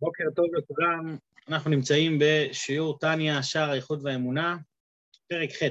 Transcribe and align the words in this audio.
בוקר 0.00 0.24
טוב 0.36 0.46
לכולם, 0.54 1.16
אנחנו 1.48 1.70
נמצאים 1.70 2.18
בשיעור 2.20 2.98
טניה, 2.98 3.42
שער 3.42 3.70
האיכות 3.70 3.98
והאמונה, 4.02 4.56
פרק 5.28 5.50
ח'. 5.50 5.62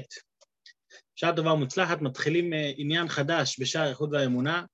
שעה 1.16 1.36
טובה 1.36 1.52
ומוצלחת, 1.52 2.00
מתחילים 2.00 2.52
אה, 2.52 2.72
עניין 2.76 3.08
חדש 3.08 3.60
בשער 3.60 3.82
האיכות 3.82 4.10
והאמונה. 4.12 4.64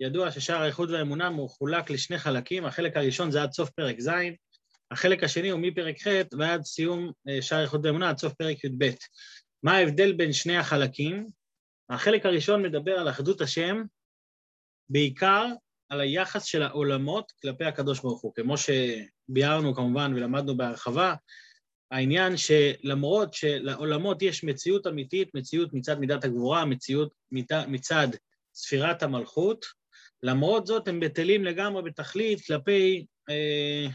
ידוע 0.00 0.30
ששער 0.30 0.62
האיכות 0.62 0.90
והאמונה 0.90 1.30
מחולק 1.30 1.90
לשני 1.90 2.18
חלקים, 2.18 2.66
החלק 2.66 2.96
הראשון 2.96 3.30
זה 3.30 3.42
עד 3.42 3.52
סוף 3.52 3.70
פרק 3.70 4.00
ז', 4.00 4.10
החלק 4.90 5.24
השני 5.24 5.50
הוא 5.50 5.60
מפרק 5.60 6.02
ח' 6.02 6.06
ועד 6.38 6.64
סיום 6.64 7.12
אה, 7.28 7.42
שער 7.42 7.58
האיכות 7.58 7.80
והאמונה, 7.84 8.08
עד 8.08 8.18
סוף 8.18 8.32
פרק 8.34 8.64
י"ב. 8.64 8.90
מה 9.62 9.76
ההבדל 9.76 10.12
בין 10.12 10.32
שני 10.32 10.56
החלקים? 10.56 11.26
החלק 11.90 12.26
הראשון 12.26 12.62
מדבר 12.62 12.98
על 12.98 13.08
אחדות 13.08 13.40
השם, 13.40 13.82
בעיקר 14.88 15.46
על 15.90 16.00
היחס 16.00 16.44
של 16.44 16.62
העולמות 16.62 17.32
כלפי 17.42 17.64
הקדוש 17.64 18.00
ברוך 18.00 18.20
הוא. 18.20 18.32
כמו 18.34 18.54
שביארנו 18.56 19.74
כמובן 19.74 20.12
ולמדנו 20.14 20.56
בהרחבה, 20.56 21.14
העניין 21.90 22.32
שלמרות 22.36 23.34
שלעולמות 23.34 24.22
יש 24.22 24.44
מציאות 24.44 24.86
אמיתית, 24.86 25.34
מציאות 25.34 25.72
מצד 25.72 25.98
מידת 25.98 26.24
הגבורה, 26.24 26.64
מציאות 26.64 27.12
מצד 27.68 28.08
ספירת 28.54 29.02
המלכות, 29.02 29.66
למרות 30.22 30.66
זאת 30.66 30.88
הם 30.88 31.00
בטלים 31.00 31.44
לגמרי 31.44 31.82
בתכלית 31.82 32.46
כלפי, 32.46 33.06
אה, 33.30 33.86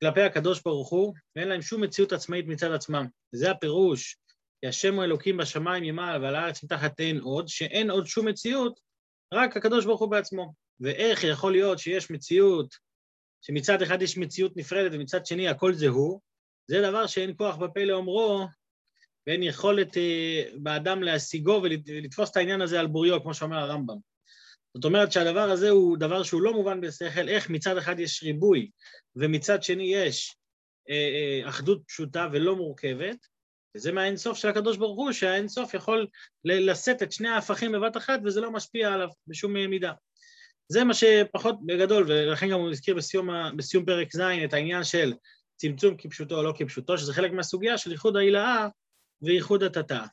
כלפי 0.00 0.22
הקדוש 0.22 0.62
ברוך 0.62 0.88
הוא, 0.88 1.14
ואין 1.36 1.48
להם 1.48 1.62
שום 1.62 1.82
מציאות 1.82 2.12
עצמאית 2.12 2.46
מצד 2.46 2.72
עצמם. 2.72 3.06
זה 3.32 3.50
הפירוש, 3.50 4.16
כי 4.60 4.66
השם 4.66 4.94
הוא 4.94 5.04
אלוקים 5.04 5.36
בשמיים 5.36 5.84
ממעלה 5.84 6.22
ועל 6.22 6.36
הארץ 6.36 6.64
מתחת 6.64 7.00
אין 7.00 7.20
עוד, 7.20 7.48
שאין 7.48 7.90
עוד 7.90 8.06
שום 8.06 8.28
מציאות, 8.28 8.80
רק 9.34 9.56
הקדוש 9.56 9.84
ברוך 9.84 10.00
הוא 10.00 10.10
בעצמו. 10.10 10.65
ואיך 10.80 11.24
יכול 11.24 11.52
להיות 11.52 11.78
שיש 11.78 12.10
מציאות, 12.10 12.74
שמצד 13.42 13.82
אחד 13.82 14.02
יש 14.02 14.18
מציאות 14.18 14.56
נפרדת 14.56 14.90
ומצד 14.94 15.26
שני 15.26 15.48
הכל 15.48 15.74
זה 15.74 15.88
הוא, 15.88 16.20
זה 16.66 16.82
דבר 16.82 17.06
שאין 17.06 17.34
כוח 17.36 17.56
בפה 17.56 17.84
לאומרו, 17.84 18.46
ואין 19.26 19.42
יכולת 19.42 19.96
אה, 19.96 20.42
באדם 20.54 21.02
להשיגו 21.02 21.60
ולתפוס 21.62 22.30
את 22.30 22.36
העניין 22.36 22.60
הזה 22.60 22.80
על 22.80 22.86
בוריו, 22.86 23.22
כמו 23.22 23.34
שאומר 23.34 23.58
הרמב"ם. 23.58 23.96
זאת 24.74 24.84
אומרת 24.84 25.12
שהדבר 25.12 25.50
הזה 25.50 25.70
הוא 25.70 25.98
דבר 25.98 26.22
שהוא 26.22 26.42
לא 26.42 26.52
מובן 26.52 26.80
בשכל, 26.80 27.28
איך 27.28 27.50
מצד 27.50 27.76
אחד 27.76 28.00
יש 28.00 28.22
ריבוי 28.22 28.70
ומצד 29.16 29.62
שני 29.62 29.94
יש 29.94 30.36
אה, 30.90 30.94
אה, 30.94 31.48
אחדות 31.48 31.82
פשוטה 31.86 32.28
ולא 32.32 32.56
מורכבת, 32.56 33.26
וזה 33.76 33.92
מהאינסוף 33.92 34.38
של 34.38 34.48
הקדוש 34.48 34.76
ברוך 34.76 34.96
הוא, 34.96 35.12
שהאינסוף 35.12 35.74
יכול 35.74 36.06
לשאת 36.44 37.02
את 37.02 37.12
שני 37.12 37.28
ההפכים 37.28 37.72
בבת 37.72 37.96
אחת 37.96 38.20
וזה 38.24 38.40
לא 38.40 38.50
משפיע 38.50 38.92
עליו 38.92 39.08
בשום 39.26 39.52
מידה. 39.52 39.92
זה 40.68 40.84
מה 40.84 40.94
שפחות 40.94 41.66
בגדול, 41.66 42.04
ולכן 42.08 42.50
גם 42.50 42.60
הוא 42.60 42.70
הזכיר 42.70 42.94
בסיום, 42.94 43.28
בסיום 43.56 43.84
פרק 43.84 44.16
ז' 44.16 44.20
את 44.20 44.52
העניין 44.52 44.84
של 44.84 45.12
צמצום 45.56 45.94
כפשוטו 45.98 46.36
או 46.36 46.42
לא 46.42 46.52
כפשוטו, 46.56 46.98
שזה 46.98 47.14
חלק 47.14 47.32
מהסוגיה 47.32 47.78
של 47.78 47.92
איחוד 47.92 48.16
ההילאה 48.16 48.68
ואיחוד 49.22 49.62
התתאה. 49.62 50.06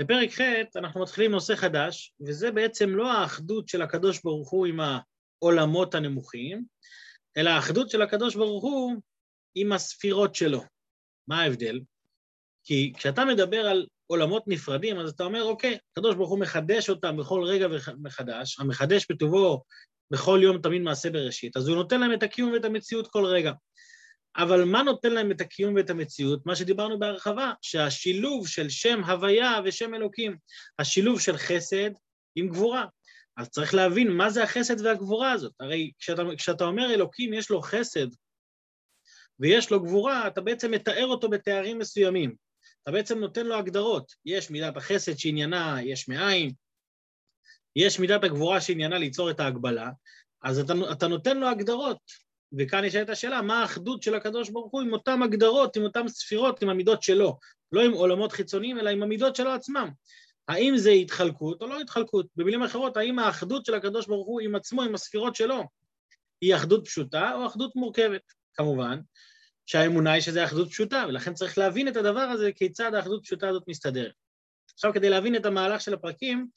בפרק 0.00 0.30
ח' 0.30 0.40
אנחנו 0.76 1.02
מתחילים 1.02 1.30
נושא 1.30 1.56
חדש, 1.56 2.12
וזה 2.26 2.50
בעצם 2.50 2.90
לא 2.90 3.12
האחדות 3.12 3.68
של 3.68 3.82
הקדוש 3.82 4.22
ברוך 4.24 4.50
הוא 4.50 4.66
עם 4.66 4.80
העולמות 4.80 5.94
הנמוכים, 5.94 6.64
אלא 7.36 7.50
האחדות 7.50 7.90
של 7.90 8.02
הקדוש 8.02 8.34
ברוך 8.34 8.64
הוא 8.64 8.94
עם 9.54 9.72
הספירות 9.72 10.34
שלו. 10.34 10.62
מה 11.28 11.42
ההבדל? 11.42 11.80
כי 12.64 12.92
כשאתה 12.96 13.24
מדבר 13.24 13.66
על 13.66 13.86
עולמות 14.14 14.44
נפרדים, 14.46 14.98
אז 14.98 15.10
אתה 15.10 15.24
אומר, 15.24 15.42
אוקיי, 15.42 15.78
הקדוש 15.92 16.14
ברוך 16.14 16.30
הוא 16.30 16.38
מחדש 16.38 16.90
אותם 16.90 17.16
בכל 17.16 17.44
רגע 17.44 17.66
מחדש, 17.98 18.60
המחדש 18.60 19.06
בטובו 19.10 19.62
בכל 20.10 20.40
יום 20.42 20.58
תמיד 20.58 20.82
מעשה 20.82 21.10
בראשית, 21.10 21.56
אז 21.56 21.68
הוא 21.68 21.76
נותן 21.76 22.00
להם 22.00 22.12
את 22.12 22.22
הקיום 22.22 22.52
ואת 22.52 22.64
המציאות 22.64 23.08
כל 23.08 23.24
רגע. 23.24 23.52
אבל 24.36 24.64
מה 24.64 24.82
נותן 24.82 25.12
להם 25.12 25.30
את 25.30 25.40
הקיום 25.40 25.74
ואת 25.74 25.90
המציאות? 25.90 26.46
מה 26.46 26.56
שדיברנו 26.56 26.98
בהרחבה, 26.98 27.52
שהשילוב 27.62 28.48
של 28.48 28.68
שם 28.68 29.04
הוויה 29.04 29.60
ושם 29.64 29.94
אלוקים, 29.94 30.36
השילוב 30.78 31.20
של 31.20 31.36
חסד 31.36 31.90
עם 32.36 32.48
גבורה. 32.48 32.86
אז 33.36 33.48
צריך 33.48 33.74
להבין 33.74 34.10
מה 34.10 34.30
זה 34.30 34.42
החסד 34.42 34.80
והגבורה 34.80 35.32
הזאת. 35.32 35.52
הרי 35.60 35.90
כשאתה, 35.98 36.22
כשאתה 36.36 36.64
אומר 36.64 36.94
אלוקים 36.94 37.34
יש 37.34 37.50
לו 37.50 37.62
חסד 37.62 38.06
ויש 39.40 39.70
לו 39.70 39.82
גבורה, 39.82 40.26
אתה 40.26 40.40
בעצם 40.40 40.70
מתאר 40.70 41.06
אותו 41.06 41.28
בתארים 41.28 41.78
מסוימים. 41.78 42.43
אתה 42.84 42.92
בעצם 42.92 43.18
נותן 43.18 43.46
לו 43.46 43.54
הגדרות. 43.54 44.12
יש 44.24 44.50
מידת 44.50 44.76
החסד 44.76 45.18
שעניינה 45.18 45.76
יש 45.82 46.08
מאין, 46.08 46.52
יש 47.76 47.98
מידת 47.98 48.24
הגבורה 48.24 48.60
שעניינה 48.60 48.98
ליצור 48.98 49.30
את 49.30 49.40
ההגבלה, 49.40 49.90
אז 50.42 50.58
אתה, 50.58 50.72
אתה 50.92 51.08
נותן 51.08 51.36
לו 51.36 51.48
הגדרות. 51.48 51.98
וכאן 52.58 52.84
נשאלת 52.84 53.08
השאלה, 53.08 53.42
מה 53.42 53.62
האחדות 53.62 54.02
של 54.02 54.14
הקדוש 54.14 54.50
ברוך 54.50 54.72
הוא 54.72 54.82
עם 54.82 54.92
אותן 54.92 55.22
הגדרות, 55.22 55.76
עם 55.76 55.82
אותן 55.82 56.08
ספירות, 56.08 56.62
עם 56.62 56.68
המידות 56.68 57.02
שלו, 57.02 57.38
לא 57.72 57.80
עם 57.82 57.92
עולמות 57.92 58.32
חיצוניים, 58.32 58.78
אלא 58.78 58.90
עם 58.90 59.02
המידות 59.02 59.36
שלו 59.36 59.50
עצמם. 59.50 59.88
האם 60.48 60.76
זה 60.76 60.90
התחלקות 60.90 61.62
או 61.62 61.66
לא 61.66 61.80
התחלקות? 61.80 62.26
במילים 62.36 62.62
אחרות, 62.62 62.96
האם 62.96 63.18
האחדות 63.18 63.66
של 63.66 63.74
הקדוש 63.74 64.06
ברוך 64.06 64.26
הוא 64.26 64.40
עם 64.40 64.54
עצמו, 64.54 64.82
עם 64.82 64.94
הספירות 64.94 65.36
שלו, 65.36 65.62
היא 66.40 66.56
אחדות 66.56 66.86
פשוטה 66.86 67.34
או 67.34 67.46
אחדות 67.46 67.76
מורכבת? 67.76 68.22
כמובן, 68.54 69.00
שהאמונה 69.66 70.12
היא 70.12 70.22
שזה 70.22 70.44
אחדות 70.44 70.70
פשוטה, 70.70 71.04
ולכן 71.08 71.34
צריך 71.34 71.58
להבין 71.58 71.88
את 71.88 71.96
הדבר 71.96 72.20
הזה, 72.20 72.52
כיצד 72.52 72.94
האחדות 72.94 73.22
פשוטה 73.24 73.48
הזאת 73.48 73.62
מסתדרת. 73.68 74.12
עכשיו, 74.74 74.92
כדי 74.92 75.10
להבין 75.10 75.36
את 75.36 75.46
המהלך 75.46 75.80
של 75.80 75.94
הפרקים, 75.94 76.48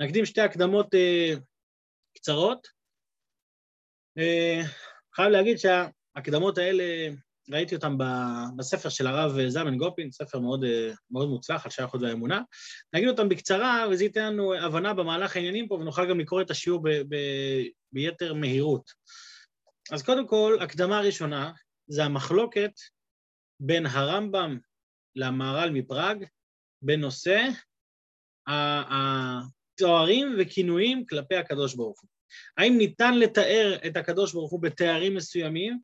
נקדים 0.00 0.26
שתי 0.26 0.40
הקדמות 0.40 0.94
אה, 0.94 1.34
קצרות. 2.16 2.68
אה, 4.18 4.60
חייב 5.14 5.28
להגיד 5.28 5.56
שההקדמות 5.58 6.58
האלה, 6.58 6.84
ראיתי 7.50 7.74
אותן 7.74 7.96
בספר 8.56 8.88
של 8.88 9.06
הרב 9.06 9.48
זלמן 9.48 9.76
גופין, 9.76 10.10
ספר 10.12 10.38
מאוד, 10.38 10.64
אה, 10.64 10.90
מאוד 11.10 11.28
מוצלח 11.28 11.64
על 11.64 11.70
שייכות 11.70 12.02
והאמונה. 12.02 12.40
נגיד 12.94 13.08
אותן 13.08 13.28
בקצרה, 13.28 13.86
וזה 13.90 14.04
ייתן 14.04 14.26
לנו 14.26 14.54
הבנה 14.54 14.94
במהלך 14.94 15.36
העניינים 15.36 15.68
פה, 15.68 15.74
ונוכל 15.74 16.10
גם 16.10 16.20
לקרוא 16.20 16.42
את 16.42 16.50
השיעור 16.50 16.82
ב, 16.82 16.88
ב, 16.88 17.16
ביתר 17.92 18.34
מהירות. 18.34 18.90
אז 19.92 20.02
קודם 20.02 20.26
כל, 20.26 20.58
הקדמה 20.60 21.00
ראשונה, 21.00 21.52
זה 21.90 22.04
המחלוקת 22.04 22.72
בין 23.60 23.86
הרמב"ם 23.86 24.58
למהר"ל 25.16 25.70
מפראג 25.70 26.24
בנושא 26.82 27.48
התוארים 28.46 30.36
וכינויים 30.38 31.06
כלפי 31.06 31.36
הקדוש 31.36 31.74
ברוך 31.74 32.00
הוא. 32.00 32.10
האם 32.56 32.78
ניתן 32.78 33.18
לתאר 33.18 33.78
את 33.86 33.96
הקדוש 33.96 34.32
ברוך 34.32 34.50
הוא 34.50 34.62
בתארים 34.62 35.14
מסוימים? 35.14 35.80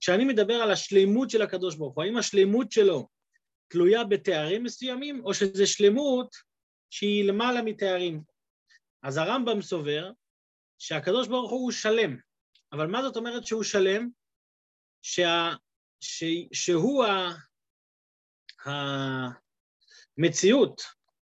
כשאני 0.00 0.24
מדבר 0.24 0.54
על 0.54 0.70
השלימות 0.70 1.30
של 1.30 1.42
הקדוש 1.42 1.76
ברוך 1.76 1.94
הוא, 1.94 2.04
האם 2.04 2.16
השלימות 2.16 2.72
שלו 2.72 3.08
תלויה 3.68 4.04
בתארים 4.04 4.64
מסוימים, 4.64 5.24
או 5.24 5.34
שזו 5.34 5.66
שלמות 5.66 6.36
שהיא 6.90 7.24
למעלה 7.24 7.62
מתארים? 7.62 8.22
אז 9.02 9.16
הרמב"ם 9.16 9.62
סובר 9.62 10.10
שהקדוש 10.78 11.28
ברוך 11.28 11.50
הוא 11.50 11.72
שלם, 11.72 12.16
אבל 12.72 12.86
מה 12.86 13.02
זאת 13.02 13.16
אומרת 13.16 13.46
שהוא 13.46 13.62
שלם? 13.62 14.19
שה, 15.02 15.52
ש, 16.00 16.24
שהוא 16.52 17.04
המציאות 20.18 20.82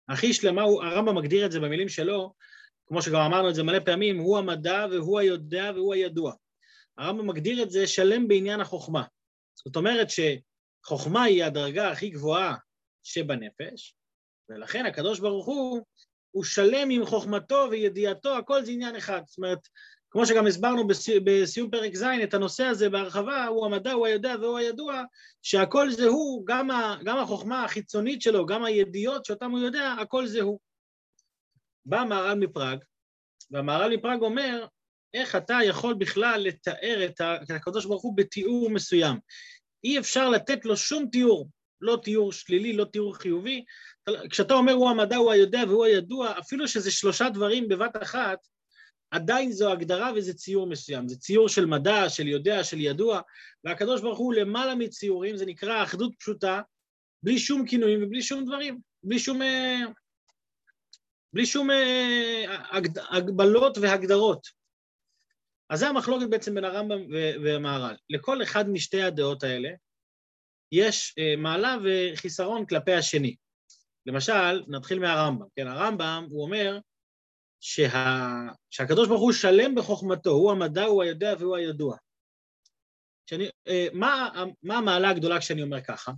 הכי 0.09 0.33
שלמה, 0.33 0.61
הוא, 0.61 0.83
הרמב"ם 0.83 1.17
מגדיר 1.17 1.45
את 1.45 1.51
זה 1.51 1.59
במילים 1.59 1.89
שלו, 1.89 2.33
כמו 2.87 3.01
שגם 3.01 3.21
אמרנו 3.21 3.49
את 3.49 3.55
זה 3.55 3.63
מלא 3.63 3.79
פעמים, 3.79 4.17
הוא 4.17 4.37
המדע 4.37 4.85
והוא 4.91 5.19
היודע 5.19 5.71
והוא 5.75 5.93
הידוע. 5.93 6.33
הרמב"ם 6.97 7.27
מגדיר 7.27 7.63
את 7.63 7.71
זה 7.71 7.87
שלם 7.87 8.27
בעניין 8.27 8.59
החוכמה. 8.59 9.03
זאת 9.55 9.75
אומרת 9.75 10.07
שחוכמה 10.09 11.23
היא 11.23 11.43
הדרגה 11.43 11.91
הכי 11.91 12.09
גבוהה 12.09 12.55
שבנפש, 13.03 13.95
ולכן 14.49 14.85
הקדוש 14.85 15.19
ברוך 15.19 15.45
הוא, 15.45 15.81
הוא 16.31 16.43
שלם 16.43 16.89
עם 16.89 17.05
חוכמתו 17.05 17.67
וידיעתו, 17.71 18.37
הכל 18.37 18.65
זה 18.65 18.71
עניין 18.71 18.95
אחד. 18.95 19.21
זאת 19.25 19.37
אומרת, 19.37 19.59
כמו 20.11 20.25
שגם 20.25 20.47
הסברנו 20.47 20.87
בסיום 21.23 21.71
פרק 21.71 21.95
ז', 21.95 22.03
את 22.23 22.33
הנושא 22.33 22.63
הזה 22.63 22.89
בהרחבה, 22.89 23.45
הוא 23.45 23.65
המדע, 23.65 23.91
הוא 23.91 24.05
היודע 24.05 24.35
והוא 24.41 24.57
הידוע, 24.57 25.03
שהכל 25.41 25.91
זה 25.91 26.07
הוא, 26.07 26.45
גם, 26.47 26.71
ה, 26.71 26.97
גם 27.03 27.17
החוכמה 27.17 27.63
החיצונית 27.63 28.21
שלו, 28.21 28.45
גם 28.45 28.63
הידיעות 28.63 29.25
שאותם 29.25 29.51
הוא 29.51 29.59
יודע, 29.59 29.95
הכל 30.01 30.27
זה 30.27 30.41
הוא. 30.41 30.59
בא 31.85 32.03
מהר"ל 32.09 32.39
מפראג, 32.39 32.79
והמהר"ל 33.51 33.95
מפראג 33.97 34.21
אומר, 34.21 34.65
איך 35.13 35.35
אתה 35.35 35.57
יכול 35.65 35.93
בכלל 35.93 36.41
לתאר 36.41 37.07
את 37.11 37.51
הקדוש 37.51 37.85
ברוך 37.85 38.03
הוא 38.03 38.17
בתיאור 38.17 38.69
מסוים. 38.69 39.17
אי 39.83 39.99
אפשר 39.99 40.29
לתת 40.29 40.65
לו 40.65 40.77
שום 40.77 41.07
תיאור, 41.11 41.49
לא 41.81 41.99
תיאור 42.03 42.31
שלילי, 42.31 42.73
לא 42.73 42.85
תיאור 42.85 43.17
חיובי. 43.17 43.63
כשאתה 44.29 44.53
אומר 44.53 44.73
הוא 44.73 44.89
המדע, 44.89 45.15
הוא 45.15 45.31
היודע 45.31 45.63
והוא 45.67 45.85
הידוע, 45.85 46.39
אפילו 46.39 46.67
שזה 46.67 46.91
שלושה 46.91 47.29
דברים 47.29 47.67
בבת 47.67 48.03
אחת, 48.03 48.37
עדיין 49.11 49.51
זו 49.51 49.71
הגדרה 49.71 50.11
וזה 50.15 50.33
ציור 50.33 50.67
מסוים. 50.67 51.07
זה 51.07 51.17
ציור 51.17 51.49
של 51.49 51.65
מדע, 51.65 52.09
של 52.09 52.27
יודע, 52.27 52.63
של 52.63 52.79
ידוע, 52.79 53.21
והקדוש 53.63 54.01
ברוך 54.01 54.19
הוא 54.19 54.33
למעלה 54.33 54.75
מציורים, 54.75 55.37
זה 55.37 55.45
נקרא 55.45 55.83
אחדות 55.83 56.11
פשוטה, 56.19 56.61
בלי 57.23 57.39
שום 57.39 57.65
כינויים 57.65 58.03
ובלי 58.03 58.21
שום 58.21 58.45
דברים, 58.45 58.79
בלי 59.03 59.19
שום, 59.19 59.41
אה, 59.41 59.79
בלי 61.33 61.45
שום 61.45 61.71
אה, 61.71 62.43
הגבלות 63.09 63.77
והגדרות. 63.77 64.47
אז 65.69 65.79
זה 65.79 65.87
המחלוקת 65.87 66.29
בעצם 66.29 66.53
בין 66.53 66.63
הרמב"ם 66.63 66.99
והמהר"ל. 67.43 67.95
לכל 68.09 68.43
אחד 68.43 68.69
משתי 68.69 69.01
הדעות 69.01 69.43
האלה 69.43 69.69
יש 70.71 71.15
אה, 71.19 71.35
מעלה 71.37 71.77
וחיסרון 71.83 72.65
כלפי 72.65 72.93
השני. 72.93 73.35
למשל, 74.05 74.63
נתחיל 74.67 74.99
מהרמב"ם. 74.99 75.45
כן, 75.55 75.67
הרמב"ם, 75.67 76.27
הוא 76.29 76.43
אומר 76.43 76.79
שה... 77.59 78.47
שהקדוש 78.69 79.07
ברוך 79.07 79.21
הוא 79.21 79.33
שלם 79.33 79.75
בחוכמתו, 79.75 80.29
הוא 80.29 80.51
המדע, 80.51 80.83
הוא 80.83 81.03
היודע 81.03 81.33
והוא 81.39 81.55
הידוע. 81.55 81.97
שאני, 83.29 83.49
אה, 83.67 83.87
מה, 83.93 84.29
מה 84.63 84.77
המעלה 84.77 85.09
הגדולה 85.09 85.39
כשאני 85.39 85.63
אומר 85.63 85.81
ככה? 85.81 86.11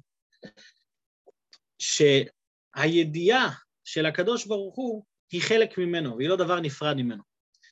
שהידיעה 1.80 3.50
של 3.84 4.06
הקדוש 4.06 4.46
ברוך 4.46 4.76
הוא 4.76 5.04
היא 5.32 5.42
חלק 5.42 5.78
ממנו, 5.78 6.18
והיא 6.18 6.30
לא 6.30 6.36
דבר 6.36 6.60
נפרד 6.60 6.98
ממנו. 6.98 7.24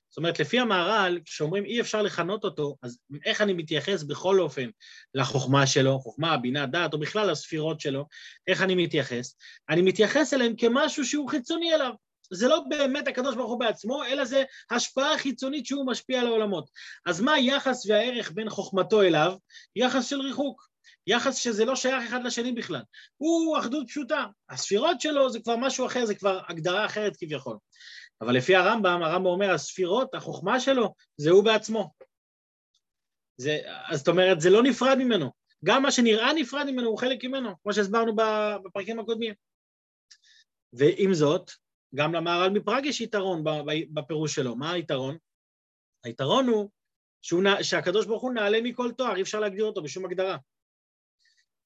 זאת 0.10 0.18
אומרת, 0.18 0.40
לפי 0.40 0.60
המהר"ל, 0.60 1.20
כשאומרים 1.26 1.66
אי 1.66 1.82
אפשר 1.82 2.02
לכנות 2.02 2.44
אותו, 2.44 2.76
אז 2.84 3.00
איך 3.26 3.42
אני 3.42 3.54
מתייחס 3.54 4.04
בכל 4.04 4.40
אופן 4.40 4.70
לחוכמה 5.14 5.68
שלו, 5.68 6.00
חוכמה, 6.00 6.38
בינה, 6.38 6.66
דעת, 6.66 6.94
או 6.94 7.00
בכלל 7.00 7.32
לספירות 7.32 7.80
שלו, 7.80 8.06
איך 8.48 8.62
אני 8.62 8.76
מתייחס? 8.76 9.36
אני 9.70 9.82
מתייחס 9.82 10.34
אליהם 10.34 10.56
כמשהו 10.58 11.06
שהוא 11.06 11.30
חיצוני 11.30 11.76
אליו. 11.76 11.92
זה 12.34 12.48
לא 12.48 12.64
באמת 12.70 13.08
הקדוש 13.08 13.36
ברוך 13.36 13.52
הוא 13.52 13.60
בעצמו, 13.60 14.04
אלא 14.04 14.26
זה 14.26 14.44
השפעה 14.72 15.18
חיצונית 15.18 15.66
שהוא 15.66 15.88
משפיע 15.88 16.22
על 16.22 16.28
העולמות. 16.28 16.70
אז 17.06 17.22
מה 17.22 17.34
היחס 17.34 17.86
והערך 17.86 18.32
בין 18.32 18.50
חוכמתו 18.50 19.02
אליו? 19.02 19.34
יחס 19.76 20.06
של 20.06 20.22
ריחוק. 20.22 20.68
יחס 21.08 21.36
שזה 21.36 21.66
לא 21.66 21.76
שייך 21.76 22.04
אחד 22.08 22.24
לשני 22.24 22.52
בכלל. 22.52 22.82
הוא 23.18 23.60
אחדות 23.60 23.88
פשוטה. 23.88 24.26
הספירות 24.50 25.02
שלו 25.02 25.30
זה 25.30 25.40
כבר 25.40 25.56
משהו 25.56 25.86
אחר, 25.86 26.06
זה 26.06 26.16
כבר 26.16 26.40
הגדרה 26.48 26.86
אחרת 26.86 27.18
כביכול. 27.18 27.58
אבל 28.22 28.38
לפי 28.38 28.56
הרמב"ם, 28.56 29.04
הרמב"ם 29.04 29.26
אומר, 29.26 29.54
הספירות, 29.54 30.16
החוכמה 30.16 30.60
שלו, 30.60 30.94
זה 31.18 31.30
הוא 31.30 31.44
בעצמו. 31.44 31.92
זה, 33.38 33.60
אז 33.88 33.98
זאת 34.00 34.08
אומרת, 34.08 34.42
זה 34.42 34.50
לא 34.50 34.64
נפרד 34.64 34.98
ממנו. 34.98 35.32
גם 35.66 35.84
מה 35.84 35.92
שנראה 35.92 36.34
נפרד 36.34 36.66
ממנו 36.66 36.90
הוא 36.90 36.98
חלק 36.98 37.24
ממנו, 37.24 37.50
כמו 37.64 37.74
שהסברנו 37.74 38.16
בפרקים 38.66 39.00
הקודמים. 39.00 39.34
ועם 40.74 41.14
זאת, 41.14 41.52
גם 41.96 42.14
למהר"ל 42.14 42.50
מפראג 42.50 42.86
יש 42.86 43.02
יתרון 43.02 43.44
בפירוש 43.94 44.36
שלו. 44.36 44.56
מה 44.56 44.72
היתרון? 44.72 45.18
היתרון 46.04 46.48
הוא 46.48 46.70
שהוא, 47.22 47.44
שהקדוש 47.62 48.06
ברוך 48.06 48.22
הוא 48.22 48.34
נעלה 48.34 48.62
מכל 48.62 48.92
תואר, 48.98 49.16
אי 49.16 49.22
אפשר 49.22 49.40
להגדיר 49.40 49.66
אותו 49.66 49.82
בשום 49.82 50.06
הגדרה. 50.06 50.38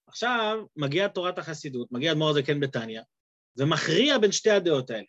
עכשיו 0.07 0.65
מגיעה 0.75 1.09
תורת 1.09 1.38
החסידות, 1.38 1.91
מגיע 1.91 2.12
אדמו"ר 2.12 2.29
הזקן 2.29 2.59
בתניא, 2.59 3.01
ומכריע 3.57 4.18
בין 4.18 4.31
שתי 4.31 4.50
הדעות 4.50 4.89
האלה. 4.89 5.06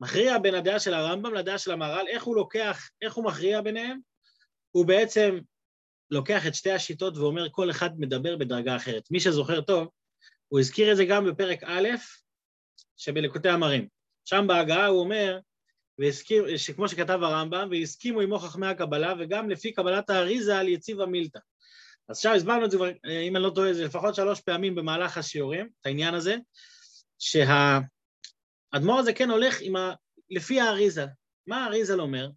מכריע 0.00 0.38
בין 0.38 0.54
הדעה 0.54 0.80
של 0.80 0.94
הרמב"ם 0.94 1.34
לדעה 1.34 1.58
של 1.58 1.70
המהר"ל, 1.70 2.08
איך 2.08 2.24
הוא 2.24 2.36
לוקח, 2.36 2.90
איך 3.02 3.14
הוא 3.14 3.24
מכריע 3.24 3.60
ביניהם? 3.60 4.00
הוא 4.70 4.86
בעצם 4.86 5.38
לוקח 6.10 6.46
את 6.46 6.54
שתי 6.54 6.70
השיטות 6.70 7.16
ואומר 7.16 7.48
כל 7.50 7.70
אחד 7.70 7.90
מדבר 8.00 8.36
בדרגה 8.36 8.76
אחרת. 8.76 9.10
מי 9.10 9.20
שזוכר 9.20 9.60
טוב, 9.60 9.88
הוא 10.48 10.60
הזכיר 10.60 10.92
את 10.92 10.96
זה 10.96 11.04
גם 11.04 11.26
בפרק 11.26 11.62
א' 11.64 11.88
שבלקוטי 12.96 13.48
המרים. 13.48 13.95
שם 14.28 14.44
בהגעה 14.46 14.86
הוא 14.86 15.00
אומר, 15.00 15.38
והזכיר, 15.98 16.56
שכמו 16.56 16.88
שכתב 16.88 17.18
הרמב"ם, 17.22 17.68
והסכימו 17.70 18.20
עמו 18.20 18.38
חכמי 18.38 18.66
הקבלה, 18.66 19.14
וגם 19.18 19.50
לפי 19.50 19.72
קבלת 19.72 20.10
האריזה 20.10 20.58
על 20.58 20.68
יציב 20.68 21.00
המילתא. 21.00 21.38
אז 22.08 22.16
עכשיו 22.16 22.34
הסברנו 22.34 22.64
את 22.64 22.70
זה 22.70 22.76
כבר, 22.76 22.90
אם 23.26 23.36
אני 23.36 23.44
לא 23.44 23.50
טועה, 23.54 23.74
זה 23.74 23.84
לפחות 23.84 24.14
שלוש 24.14 24.40
פעמים 24.40 24.74
במהלך 24.74 25.18
השיעורים, 25.18 25.68
את 25.80 25.86
העניין 25.86 26.14
הזה, 26.14 26.36
שהאדמו"ר 27.18 28.98
הזה 28.98 29.12
כן 29.12 29.30
הולך 29.30 29.56
עם 29.60 29.76
ה... 29.76 29.94
לפי 30.30 30.60
האריזה. 30.60 31.06
מה 31.46 31.64
האריזל 31.64 32.00
אומר? 32.00 32.28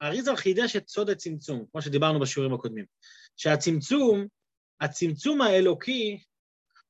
האריזל 0.00 0.36
חידש 0.36 0.76
את 0.76 0.88
סוד 0.88 1.10
הצמצום, 1.10 1.64
כמו 1.72 1.82
שדיברנו 1.82 2.20
בשיעורים 2.20 2.54
הקודמים. 2.54 2.84
שהצמצום, 3.36 4.26
הצמצום 4.80 5.40
האלוקי, 5.40 6.22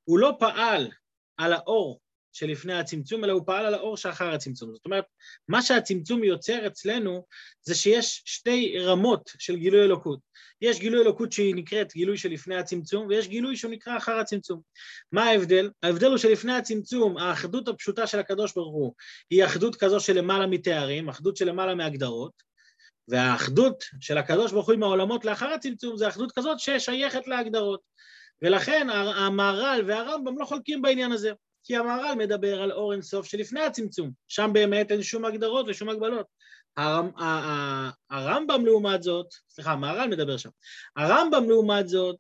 הוא 0.05 0.19
לא 0.19 0.37
פעל 0.39 0.91
על 1.37 1.53
האור 1.53 2.01
שלפני 2.33 2.73
הצמצום, 2.73 3.25
אלא 3.25 3.33
הוא 3.33 3.43
פעל 3.47 3.67
על 3.67 3.75
האור 3.75 3.97
שאחר 3.97 4.35
הצמצום. 4.35 4.75
זאת 4.75 4.85
אומרת, 4.85 5.05
מה 5.49 5.63
שהצמצום 5.63 6.25
יוצר 6.25 6.67
אצלנו 6.67 7.27
זה 7.63 7.75
שיש 7.75 8.23
שתי 8.25 8.79
רמות 8.79 9.31
של 9.39 9.57
גילוי 9.57 9.83
אלוקות. 9.83 10.19
יש 10.61 10.81
גילוי 10.81 11.01
אלוקות 11.01 11.33
שהיא 11.33 11.55
נקראת 11.55 11.93
גילוי 11.93 12.19
שלפני 12.19 12.57
הצמצום, 12.57 13.07
ויש 13.07 13.29
גילוי 13.29 13.57
שהוא 13.57 13.71
נקרא 13.71 13.97
אחר 13.97 14.19
הצמצום. 14.19 14.61
מה 15.13 15.25
ההבדל? 15.25 15.71
ההבדל 15.83 16.07
הוא 16.07 16.19
שלפני 16.19 16.53
הצמצום, 16.53 17.19
האחדות 17.19 17.69
הפשוטה 17.69 18.07
של 18.07 18.19
הקדוש 18.19 18.55
ברוך 18.55 18.75
הוא 18.75 18.95
היא 19.31 19.45
אחדות 19.45 19.77
כזו 19.77 20.01
של 20.01 20.19
למעלה 20.19 20.47
מתארים, 20.47 21.09
אחדות 21.09 21.37
של 21.37 21.49
למעלה 21.49 21.75
מהגדרות, 21.75 22.43
והאחדות 23.09 23.85
של 24.01 24.19
הקדוש 24.19 24.53
ברוך 24.53 24.67
הוא 24.67 24.75
עם 24.75 24.83
העולמות 24.83 25.25
לאחר 25.25 25.49
הצמצום 25.49 25.97
זה 25.97 26.09
אחדות 26.09 26.33
כזאת 26.33 26.59
ששייכת 26.61 27.27
להגדרות. 27.27 27.81
ולכן 28.43 28.87
המהר"ל 28.91 29.85
והרמב"ם 29.87 30.39
לא 30.39 30.45
חולקים 30.45 30.83
בעניין 30.83 31.13
הזה. 31.13 31.33
כי 31.65 31.77
המהר"ל 31.77 32.15
מדבר 32.15 32.63
על 32.63 32.73
אור 32.73 32.93
אינסוף 32.93 33.27
שלפני 33.27 33.61
הצמצום, 33.61 34.11
שם 34.29 34.51
באמת 34.53 34.93
אין 34.93 35.03
שום 35.03 35.25
הגדרות 35.25 35.67
ושום 35.69 35.89
הגבלות. 35.89 36.27
הרמב"ם 38.11 38.67
לעומת 38.67 39.03
זאת, 39.03 39.27
סליחה, 39.49 39.73
המהר"ל 39.73 40.09
מדבר 40.09 40.37
שם, 40.37 40.51
הרמב"ם 40.97 41.49
לעומת 41.49 41.89
זאת, 41.89 42.17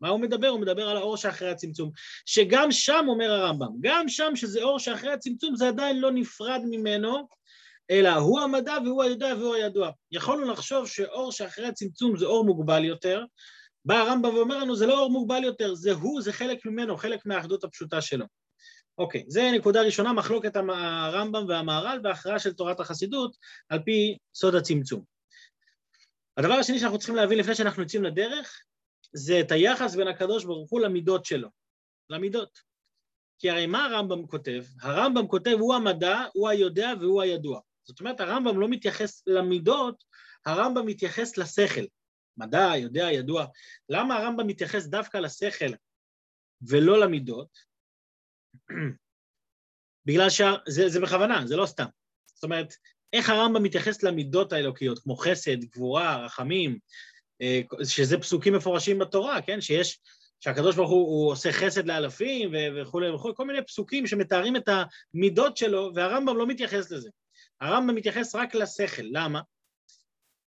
מה 0.00 0.08
הוא 0.08 0.20
מדבר? 0.20 0.48
הוא 0.48 0.60
מדבר 0.60 0.88
על 0.88 0.96
האור 0.96 1.16
שאחרי 1.16 1.50
הצמצום, 1.50 1.90
שגם 2.26 2.72
שם 2.72 3.04
אומר 3.08 3.30
הרמב"ם, 3.32 3.68
גם 3.80 4.08
שם 4.08 4.36
שזה 4.36 4.62
אור 4.62 4.78
שאחרי 4.78 5.12
הצמצום 5.12 5.56
זה 5.56 5.68
עדיין 5.68 6.00
לא 6.00 6.12
נפרד 6.12 6.60
ממנו, 6.70 7.28
אלא 7.90 8.08
הוא 8.08 8.40
המדע 8.40 8.74
והוא 8.84 9.02
הידוע 9.02 9.34
והוא 9.34 9.54
הידוע. 9.54 9.90
יכולנו 10.12 10.52
לחשוב 10.52 10.86
שאור 10.88 11.32
שאחרי 11.32 11.66
הצמצום 11.66 12.16
זה 12.16 12.26
אור 12.26 12.44
מוגבל 12.44 12.84
יותר, 12.84 13.24
בא 13.84 13.94
הרמב"ם 13.94 14.34
ואומר 14.34 14.58
לנו 14.58 14.76
זה 14.76 14.86
לא 14.86 14.98
אור 14.98 15.10
מוגבל 15.10 15.44
יותר, 15.44 15.74
זה 15.74 15.92
הוא, 15.92 16.20
זה 16.22 16.32
חלק 16.32 16.66
ממנו, 16.66 16.96
חלק 16.96 17.26
מהאחדות 17.26 17.64
הפשוטה 17.64 18.00
שלו. 18.00 18.26
אוקיי, 18.98 19.24
זה 19.28 19.50
נקודה 19.54 19.82
ראשונה, 19.82 20.12
מחלוקת 20.12 20.56
הרמב"ם 20.56 21.48
והמהר"ל 21.48 22.00
והכרעה 22.04 22.38
של 22.38 22.52
תורת 22.52 22.80
החסידות 22.80 23.36
על 23.68 23.78
פי 23.84 24.18
סוד 24.34 24.54
הצמצום. 24.54 25.04
הדבר 26.36 26.52
השני 26.52 26.78
שאנחנו 26.78 26.98
צריכים 26.98 27.16
להבין 27.16 27.38
לפני 27.38 27.54
שאנחנו 27.54 27.82
יוצאים 27.82 28.04
לדרך, 28.04 28.60
זה 29.12 29.40
את 29.40 29.52
היחס 29.52 29.94
בין 29.94 30.08
הקדוש 30.08 30.44
ברוך 30.44 30.70
הוא 30.70 30.80
למידות 30.80 31.24
שלו, 31.24 31.48
למידות. 32.10 32.58
כי 33.38 33.50
הרי 33.50 33.66
מה 33.66 33.84
הרמב"ם 33.84 34.26
כותב? 34.26 34.64
הרמב"ם 34.82 35.26
כותב, 35.26 35.56
הוא 35.60 35.74
המדע, 35.74 36.24
הוא 36.34 36.48
היודע 36.48 36.92
והוא 37.00 37.22
הידוע. 37.22 37.60
זאת 37.84 38.00
אומרת, 38.00 38.20
הרמב"ם 38.20 38.60
לא 38.60 38.68
מתייחס 38.68 39.22
למידות, 39.26 40.04
הרמב"ם 40.46 40.86
מתייחס 40.86 41.38
לשכל. 41.38 41.84
מדע, 42.36 42.72
יודע, 42.76 43.12
ידוע. 43.12 43.46
למה 43.88 44.16
הרמב"ם 44.16 44.46
מתייחס 44.46 44.86
דווקא 44.86 45.18
לשכל 45.18 45.72
ולא 46.68 47.00
למידות? 47.00 47.65
בגלל 50.06 50.30
שזה 50.30 51.00
בכוונה, 51.02 51.46
זה 51.46 51.56
לא 51.56 51.66
סתם. 51.66 51.86
זאת 52.34 52.44
אומרת, 52.44 52.74
איך 53.12 53.30
הרמב"ם 53.30 53.62
מתייחס 53.62 54.02
למידות 54.02 54.52
האלוקיות, 54.52 54.98
כמו 54.98 55.16
חסד, 55.16 55.64
גבורה, 55.64 56.24
רחמים, 56.24 56.78
אה, 57.42 57.60
שזה 57.84 58.18
פסוקים 58.18 58.54
מפורשים 58.54 58.98
בתורה, 58.98 59.42
כן? 59.42 59.60
שיש, 59.60 59.98
שהקדוש 60.40 60.76
ברוך 60.76 60.90
הוא, 60.90 61.06
הוא 61.06 61.32
עושה 61.32 61.52
חסד 61.52 61.86
לאלפים 61.86 62.54
וכולי 62.76 63.10
וכולי, 63.10 63.34
כל 63.36 63.46
מיני 63.46 63.64
פסוקים 63.64 64.06
שמתארים 64.06 64.56
את 64.56 64.68
המידות 65.14 65.56
שלו, 65.56 65.90
והרמב"ם 65.94 66.36
לא 66.36 66.46
מתייחס 66.46 66.90
לזה. 66.90 67.10
הרמב"ם 67.60 67.94
מתייחס 67.94 68.34
רק 68.34 68.54
לשכל, 68.54 69.02
למה? 69.02 69.40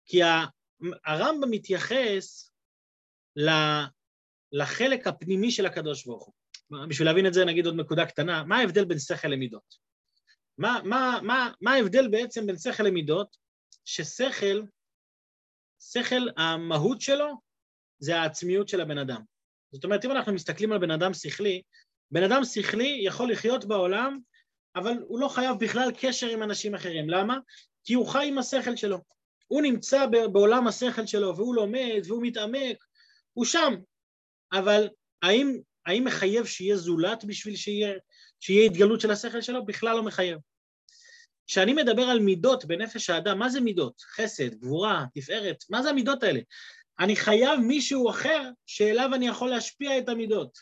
כי 0.06 0.22
הרמב"ם 1.06 1.52
מתייחס 1.52 2.52
לחלק 4.52 5.08
הפנימי 5.08 5.52
של 5.52 5.66
הקדוש 5.66 6.06
ברוך 6.06 6.26
הוא. 6.26 6.41
בשביל 6.90 7.08
להבין 7.08 7.28
את 7.28 7.34
זה 7.34 7.46
נגיד 7.46 7.66
עוד 7.66 7.76
נקודה 7.76 8.06
קטנה, 8.06 8.44
מה 8.44 8.58
ההבדל 8.58 8.86
בין 8.86 9.00
שכל 9.00 9.28
למידות? 9.28 9.76
מה, 10.58 10.80
מה, 10.84 11.20
מה, 11.24 11.52
מה 11.62 11.74
ההבדל 11.74 12.08
בעצם 12.08 12.46
בין 12.46 12.58
שכל 12.58 12.84
למידות? 12.84 13.38
ששכל, 13.86 14.62
שכל, 15.80 16.28
המהות 16.38 17.02
שלו 17.02 17.42
זה 18.00 18.20
העצמיות 18.20 18.68
של 18.68 18.82
הבן 18.82 18.98
אדם. 18.98 19.22
זאת 19.72 19.84
אומרת, 19.84 20.06
אם 20.06 20.12
אנחנו 20.12 20.34
מסתכלים 20.34 20.72
על 20.72 20.78
בן 20.78 20.92
אדם 20.92 21.14
שכלי, 21.14 21.62
בן 22.12 22.24
אדם 22.24 22.44
שכלי 22.44 23.02
יכול 23.04 23.32
לחיות 23.32 23.66
בעולם, 23.66 24.20
אבל 24.76 24.94
הוא 25.08 25.20
לא 25.20 25.28
חייב 25.28 25.58
בכלל 25.60 25.92
קשר 25.98 26.28
עם 26.28 26.44
אנשים 26.44 26.76
אחרים. 26.76 27.10
למה? 27.10 27.38
כי 27.84 27.94
הוא 27.94 28.08
חי 28.08 28.28
עם 28.28 28.38
השכל 28.38 28.76
שלו. 28.76 28.98
הוא 29.48 29.62
נמצא 29.62 30.06
בעולם 30.06 30.68
השכל 30.68 31.06
שלו, 31.06 31.38
והוא 31.38 31.56
לומד, 31.56 32.02
והוא 32.08 32.24
מתעמק, 32.24 32.86
הוא 33.34 33.46
שם. 33.46 33.74
אבל 34.54 34.90
האם 35.22 35.60
האם 35.86 36.06
מחייב 36.06 36.46
שיהיה 36.46 36.78
זולת 36.78 37.26
בשביל 37.26 37.56
שיהיה, 37.56 37.94
שיהיה 38.40 38.66
התגלות 38.66 39.02
של 39.02 39.12
השכל 39.12 39.42
שלו? 39.42 39.66
בכלל 39.66 39.96
לא 39.96 40.04
מחייב. 40.04 40.38
כשאני 41.48 41.74
מדבר 41.74 42.04
על 42.04 42.20
מידות 42.20 42.66
בנפש 42.66 43.10
האדם, 43.10 43.40
מה 43.40 43.50
זה 43.50 43.62
מידות? 43.62 44.02
חסד, 44.02 44.56
גבורה, 44.56 45.06
תפארת, 45.14 45.64
מה 45.70 45.84
זה 45.84 45.90
המידות 45.90 46.24
האלה? 46.24 46.40
אני 47.00 47.16
חייב 47.16 47.60
מישהו 47.60 48.10
אחר 48.10 48.50
שאליו 48.66 49.10
אני 49.16 49.28
יכול 49.28 49.50
להשפיע 49.50 49.98
את 49.98 50.10
המידות. 50.10 50.58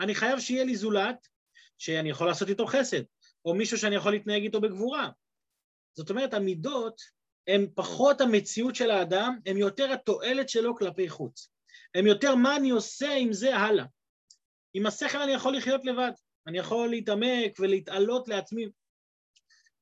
אני 0.00 0.14
חייב 0.14 0.40
שיהיה 0.40 0.64
לי 0.64 0.76
זולת, 0.76 1.28
שאני 1.78 2.10
יכול 2.10 2.26
לעשות 2.26 2.48
איתו 2.48 2.66
חסד, 2.66 3.02
או 3.44 3.54
מישהו 3.54 3.78
שאני 3.78 3.96
יכול 3.96 4.12
להתנהג 4.12 4.42
איתו 4.42 4.60
בגבורה. 4.60 5.10
זאת 5.94 6.10
אומרת, 6.10 6.34
המידות 6.34 7.00
הם 7.46 7.66
פחות 7.74 8.20
המציאות 8.20 8.74
של 8.74 8.90
האדם, 8.90 9.38
הם 9.46 9.56
יותר 9.56 9.92
התועלת 9.92 10.48
שלו 10.48 10.76
כלפי 10.76 11.08
חוץ. 11.08 11.50
הם 11.94 12.06
יותר 12.06 12.34
מה 12.34 12.56
אני 12.56 12.70
עושה 12.70 13.14
עם 13.14 13.32
זה 13.32 13.56
הלאה. 13.56 13.84
עם 14.74 14.86
השכל 14.86 15.18
אני 15.18 15.32
יכול 15.32 15.56
לחיות 15.56 15.84
לבד, 15.84 16.12
אני 16.46 16.58
יכול 16.58 16.88
להתעמק 16.88 17.58
ולהתעלות 17.58 18.28
לעצמי. 18.28 18.66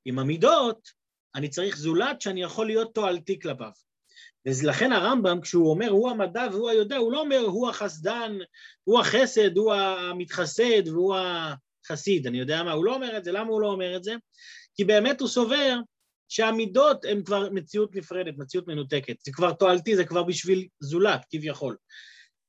עם 0.04 0.18
המידות, 0.18 0.88
אני 1.34 1.48
צריך 1.48 1.76
זולת 1.76 2.20
שאני 2.20 2.42
יכול 2.42 2.66
להיות 2.66 2.94
תועלתי 2.94 3.40
כלפיו. 3.40 3.70
ולכן 4.46 4.92
הרמב"ם, 4.92 5.40
כשהוא 5.40 5.70
אומר 5.70 5.88
הוא 5.88 6.10
המדע 6.10 6.46
והוא 6.52 6.70
היודע, 6.70 6.96
הוא 6.96 7.12
לא 7.12 7.20
אומר 7.20 7.38
הוא 7.38 7.68
החסדן, 7.68 8.38
הוא 8.84 9.00
החסד, 9.00 9.56
הוא 9.56 9.74
המתחסד 9.74 10.88
והוא 10.88 11.16
החסיד, 11.16 12.26
אני 12.26 12.38
יודע 12.38 12.62
מה, 12.62 12.72
הוא 12.72 12.84
לא 12.84 12.94
אומר 12.94 13.16
את 13.16 13.24
זה, 13.24 13.32
למה 13.32 13.50
הוא 13.50 13.60
לא 13.60 13.66
אומר 13.66 13.96
את 13.96 14.04
זה? 14.04 14.14
כי 14.74 14.84
באמת 14.84 15.20
הוא 15.20 15.28
סובר 15.28 15.78
שהמידות 16.28 17.04
הן 17.04 17.22
כבר 17.24 17.50
מציאות 17.50 17.94
נפרדת, 17.94 18.34
מציאות 18.38 18.68
מנותקת, 18.68 19.16
זה 19.24 19.32
כבר 19.32 19.52
תועלתי, 19.52 19.96
זה 19.96 20.04
כבר 20.04 20.22
בשביל 20.22 20.66
זולת, 20.80 21.20
כביכול. 21.30 21.76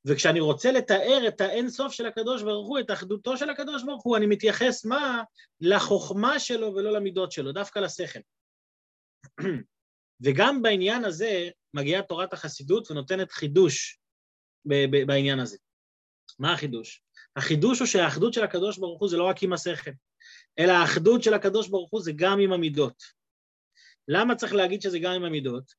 וכשאני 0.06 0.40
רוצה 0.40 0.72
לתאר 0.72 1.28
את 1.28 1.42
האין 1.42 1.70
סוף 1.70 1.94
של 1.94 2.06
הקדוש 2.06 2.44
ברוך 2.44 2.68
הוא, 2.68 2.80
את 2.80 2.92
אחדותו 2.92 3.38
של 3.38 3.50
הקדוש 3.50 3.84
ברוך 3.84 4.04
הוא, 4.04 4.18
אני 4.18 4.26
מתייחס 4.26 4.86
מה? 4.86 5.24
לחוכמה 5.62 6.40
שלו 6.40 6.76
ולא 6.76 6.92
למידות 6.92 7.32
שלו, 7.32 7.52
דווקא 7.52 7.80
לשכל. 7.80 8.20
וגם 10.24 10.62
בעניין 10.62 11.06
הזה 11.06 11.50
מגיעה 11.74 12.02
תורת 12.02 12.34
החסידות 12.34 12.92
ונותנת 12.92 13.32
חידוש 13.32 14.00
בעניין 15.08 15.40
הזה. 15.40 15.58
מה 16.40 16.54
החידוש? 16.54 17.04
החידוש 17.36 17.80
הוא 17.80 17.88
שהאחדות 17.88 18.34
של 18.34 18.44
הקדוש 18.44 18.78
ברוך 18.78 19.02
הוא 19.02 19.10
זה 19.10 19.18
לא 19.18 19.24
רק 19.24 19.44
עם 19.44 19.54
השכל, 19.54 19.92
אלא 20.60 20.72
האחדות 20.72 21.24
של 21.24 21.34
הקדוש 21.34 21.70
ברוך 21.70 21.90
הוא 21.92 22.02
זה 22.02 22.12
גם 22.16 22.40
עם 22.40 22.54
המידות. 22.54 23.04
למה 24.08 24.36
צריך 24.36 24.54
להגיד 24.54 24.82
שזה 24.82 25.00
גם 25.00 25.12
עם 25.12 25.24
המידות? 25.24 25.74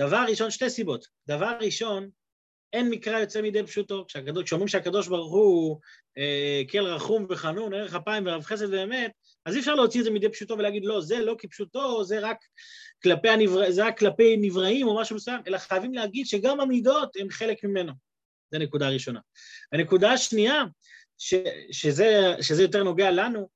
דבר 0.00 0.24
ראשון, 0.28 0.50
שתי 0.50 0.70
סיבות. 0.70 1.06
דבר 1.28 1.56
ראשון, 1.60 2.10
אין 2.72 2.90
מקרא 2.90 3.18
יוצא 3.18 3.40
מידי 3.40 3.62
פשוטו. 3.62 4.06
כשאומרים 4.44 4.68
שהקדוש 4.68 5.08
ברוך 5.08 5.32
הוא 5.32 5.80
אה, 6.18 6.62
כל 6.70 6.86
רחום 6.86 7.26
וחנון, 7.28 7.74
ערך 7.74 7.94
אפיים 7.94 8.26
ורב 8.26 8.42
חסד 8.42 8.72
ואמת, 8.72 9.12
אז 9.46 9.54
אי 9.54 9.60
אפשר 9.60 9.74
להוציא 9.74 10.00
את 10.00 10.04
זה 10.04 10.10
מידי 10.10 10.28
פשוטו 10.28 10.58
ולהגיד, 10.58 10.84
לא, 10.84 11.00
זה 11.00 11.20
לא 11.20 11.36
כפשוטו, 11.38 12.04
זה 12.04 12.20
רק 12.20 12.36
כלפי, 13.02 13.28
הנברא, 13.28 13.70
זה 13.70 13.84
רק 13.84 13.98
כלפי 13.98 14.36
נבראים 14.36 14.88
או 14.88 15.00
משהו 15.00 15.16
מסוים, 15.16 15.40
אלא 15.46 15.58
חייבים 15.58 15.94
להגיד 15.94 16.26
שגם 16.26 16.60
המידות 16.60 17.16
הן 17.16 17.30
חלק 17.30 17.64
ממנו. 17.64 17.92
זו 18.52 18.58
נקודה 18.58 18.88
ראשונה. 18.88 19.20
הנקודה 19.72 20.12
השנייה, 20.12 20.62
ש, 21.18 21.34
שזה, 21.72 22.34
שזה 22.40 22.62
יותר 22.62 22.82
נוגע 22.82 23.10
לנו, 23.10 23.48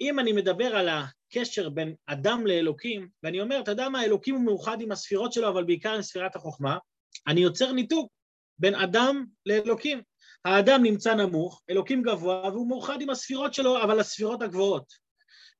אם 0.00 0.18
אני 0.18 0.32
מדבר 0.32 0.76
על 0.76 0.88
הקשר 0.88 1.68
בין 1.68 1.94
אדם 2.06 2.46
לאלוקים, 2.46 3.08
ואני 3.22 3.40
אומר, 3.40 3.60
אתה 3.60 3.70
יודע 3.70 3.88
מה, 3.88 4.04
אלוקים 4.04 4.34
הוא 4.34 4.44
מאוחד 4.44 4.80
עם 4.80 4.92
הספירות 4.92 5.32
שלו, 5.32 5.48
אבל 5.48 5.64
בעיקר 5.64 5.94
עם 5.94 6.02
ספירת 6.02 6.36
החוכמה, 6.36 6.78
אני 7.26 7.40
יוצר 7.40 7.72
ניתוק 7.72 8.12
בין 8.58 8.74
אדם 8.74 9.24
לאלוקים. 9.46 10.02
האדם 10.44 10.82
נמצא 10.82 11.14
נמוך, 11.14 11.62
אלוקים 11.70 12.02
גבוה, 12.02 12.48
והוא 12.52 12.68
מאוחד 12.68 13.00
עם 13.00 13.10
הספירות 13.10 13.54
שלו, 13.54 13.82
אבל 13.82 14.00
הספירות 14.00 14.42
הגבוהות. 14.42 14.92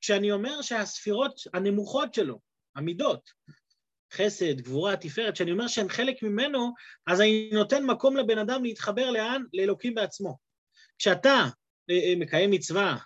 כשאני 0.01 0.33
אומר 0.33 0.63
שהספירות 0.63 1.41
הנמוכות 1.55 2.15
שלו, 2.15 2.41
המידות, 2.77 3.31
חסד, 4.13 4.61
גבורה, 4.61 4.97
תפארת, 4.97 5.35
כשאני 5.35 5.53
אומר 5.53 5.67
שהן 5.67 5.89
חלק 5.89 6.23
ממנו, 6.23 6.73
אז 7.07 7.21
אני 7.21 7.51
נותן 7.53 7.85
מקום 7.85 8.17
לבן 8.17 8.39
אדם 8.39 8.65
להתחבר 8.65 9.11
לאן? 9.11 9.43
לאלוקים 9.53 9.95
בעצמו. 9.95 10.39
כשאתה 10.99 11.45
אה, 11.91 11.95
אה, 11.95 12.15
מקיים 12.17 12.51
מצווה 12.51 12.97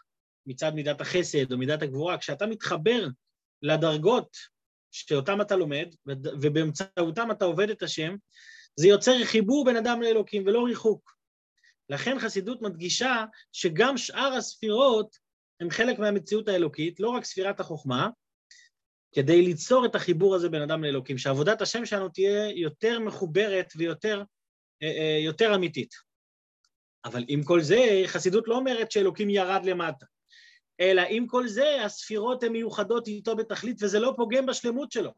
מצד 0.47 0.75
מידת 0.75 1.01
החסד 1.01 1.53
או 1.53 1.59
מידת 1.59 1.83
הגבורה, 1.83 2.19
כשאתה 2.19 2.47
מתחבר 2.47 3.07
לדרגות 3.63 4.37
שאותם 4.91 5.41
אתה 5.41 5.57
לומד, 5.57 5.95
ובאמצעותם 6.41 7.31
אתה 7.31 7.45
עובד 7.45 7.71
את 7.71 7.83
השם, 7.83 8.17
זה 8.77 8.89
יוצר 8.89 9.25
חיבור 9.25 9.65
בין 9.65 9.77
אדם 9.77 10.03
לאלוקים 10.03 10.47
ולא 10.47 10.65
ריחוק. 10.65 11.17
לכן 11.89 12.19
חסידות 12.19 12.63
מדגישה 12.63 13.25
שגם 13.53 13.97
שאר 13.97 14.33
הספירות 14.33 15.17
הן 15.61 15.71
חלק 15.71 15.99
מהמציאות 15.99 16.49
האלוקית, 16.49 17.01
לא 17.01 17.09
רק 17.09 17.25
ספירת 17.25 17.61
החוכמה, 17.61 18.09
כדי 19.15 19.43
ליצור 19.43 19.87
את 19.87 19.95
החיבור 19.95 20.35
הזה 20.35 20.49
בין 20.49 20.63
אדם 20.63 20.85
לאלוקים, 20.85 21.19
שעבודת 21.19 21.63
השם 21.63 21.87
שלנו 21.87 22.09
תהיה 22.09 22.51
יותר 22.51 23.01
מחוברת 23.01 23.73
ויותר 23.77 24.23
אה, 24.83 24.89
אה, 24.89 25.19
יותר 25.25 25.55
אמיתית. 25.55 25.95
אבל 27.05 27.25
עם 27.29 27.43
כל 27.43 27.61
זה, 27.61 28.03
חסידות 28.07 28.49
לא 28.49 28.57
אומרת 28.57 28.93
שאלוקים 28.93 29.31
ירד 29.31 29.65
למטה, 29.65 30.07
אלא 30.81 31.03
עם 31.09 31.27
כל 31.27 31.49
זה, 31.49 31.85
הספירות 31.85 32.43
הן 32.43 32.53
מיוחדות 32.53 33.07
איתו 33.07 33.37
בתכלית, 33.37 33.83
וזה 33.83 34.01
לא 34.01 34.13
פוגם 34.17 34.47
בשלמות 34.47 34.93
שלו. 34.93 35.11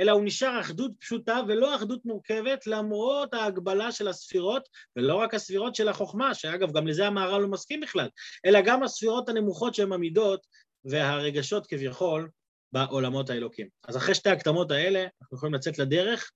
אלא 0.00 0.12
הוא 0.12 0.22
נשאר 0.24 0.60
אחדות 0.60 0.92
פשוטה 0.98 1.40
ולא 1.48 1.76
אחדות 1.76 2.04
מורכבת, 2.04 2.66
למרות 2.66 3.34
ההגבלה 3.34 3.92
של 3.92 4.08
הספירות, 4.08 4.68
ולא 4.96 5.14
רק 5.14 5.34
הספירות 5.34 5.74
של 5.74 5.88
החוכמה, 5.88 6.34
שאגב, 6.34 6.72
גם 6.72 6.86
לזה 6.86 7.06
המהר"ל 7.06 7.42
לא 7.42 7.48
מסכים 7.48 7.80
בכלל, 7.80 8.08
אלא 8.46 8.60
גם 8.64 8.82
הספירות 8.82 9.28
הנמוכות 9.28 9.74
שהן 9.74 9.92
המידות 9.92 10.46
והרגשות 10.84 11.66
כביכול 11.66 12.30
בעולמות 12.72 13.30
האלוקים. 13.30 13.68
אז 13.84 13.96
אחרי 13.96 14.14
שתי 14.14 14.30
הקדמות 14.30 14.70
האלה, 14.70 15.06
אנחנו 15.22 15.36
יכולים 15.36 15.54
לצאת 15.54 15.78
לדרך, 15.78 16.30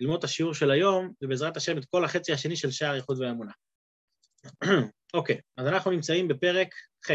ללמוד 0.00 0.18
את 0.18 0.24
השיעור 0.24 0.54
של 0.54 0.70
היום, 0.70 1.12
ובעזרת 1.22 1.56
השם 1.56 1.78
את 1.78 1.84
כל 1.84 2.04
החצי 2.04 2.32
השני 2.32 2.56
של 2.56 2.70
שער 2.70 2.94
איחוד 2.94 3.20
והאמונה. 3.20 3.52
אוקיי, 5.14 5.36
okay, 5.36 5.40
אז 5.56 5.66
אנחנו 5.66 5.90
נמצאים 5.90 6.28
בפרק 6.28 6.74
ח'. 7.06 7.10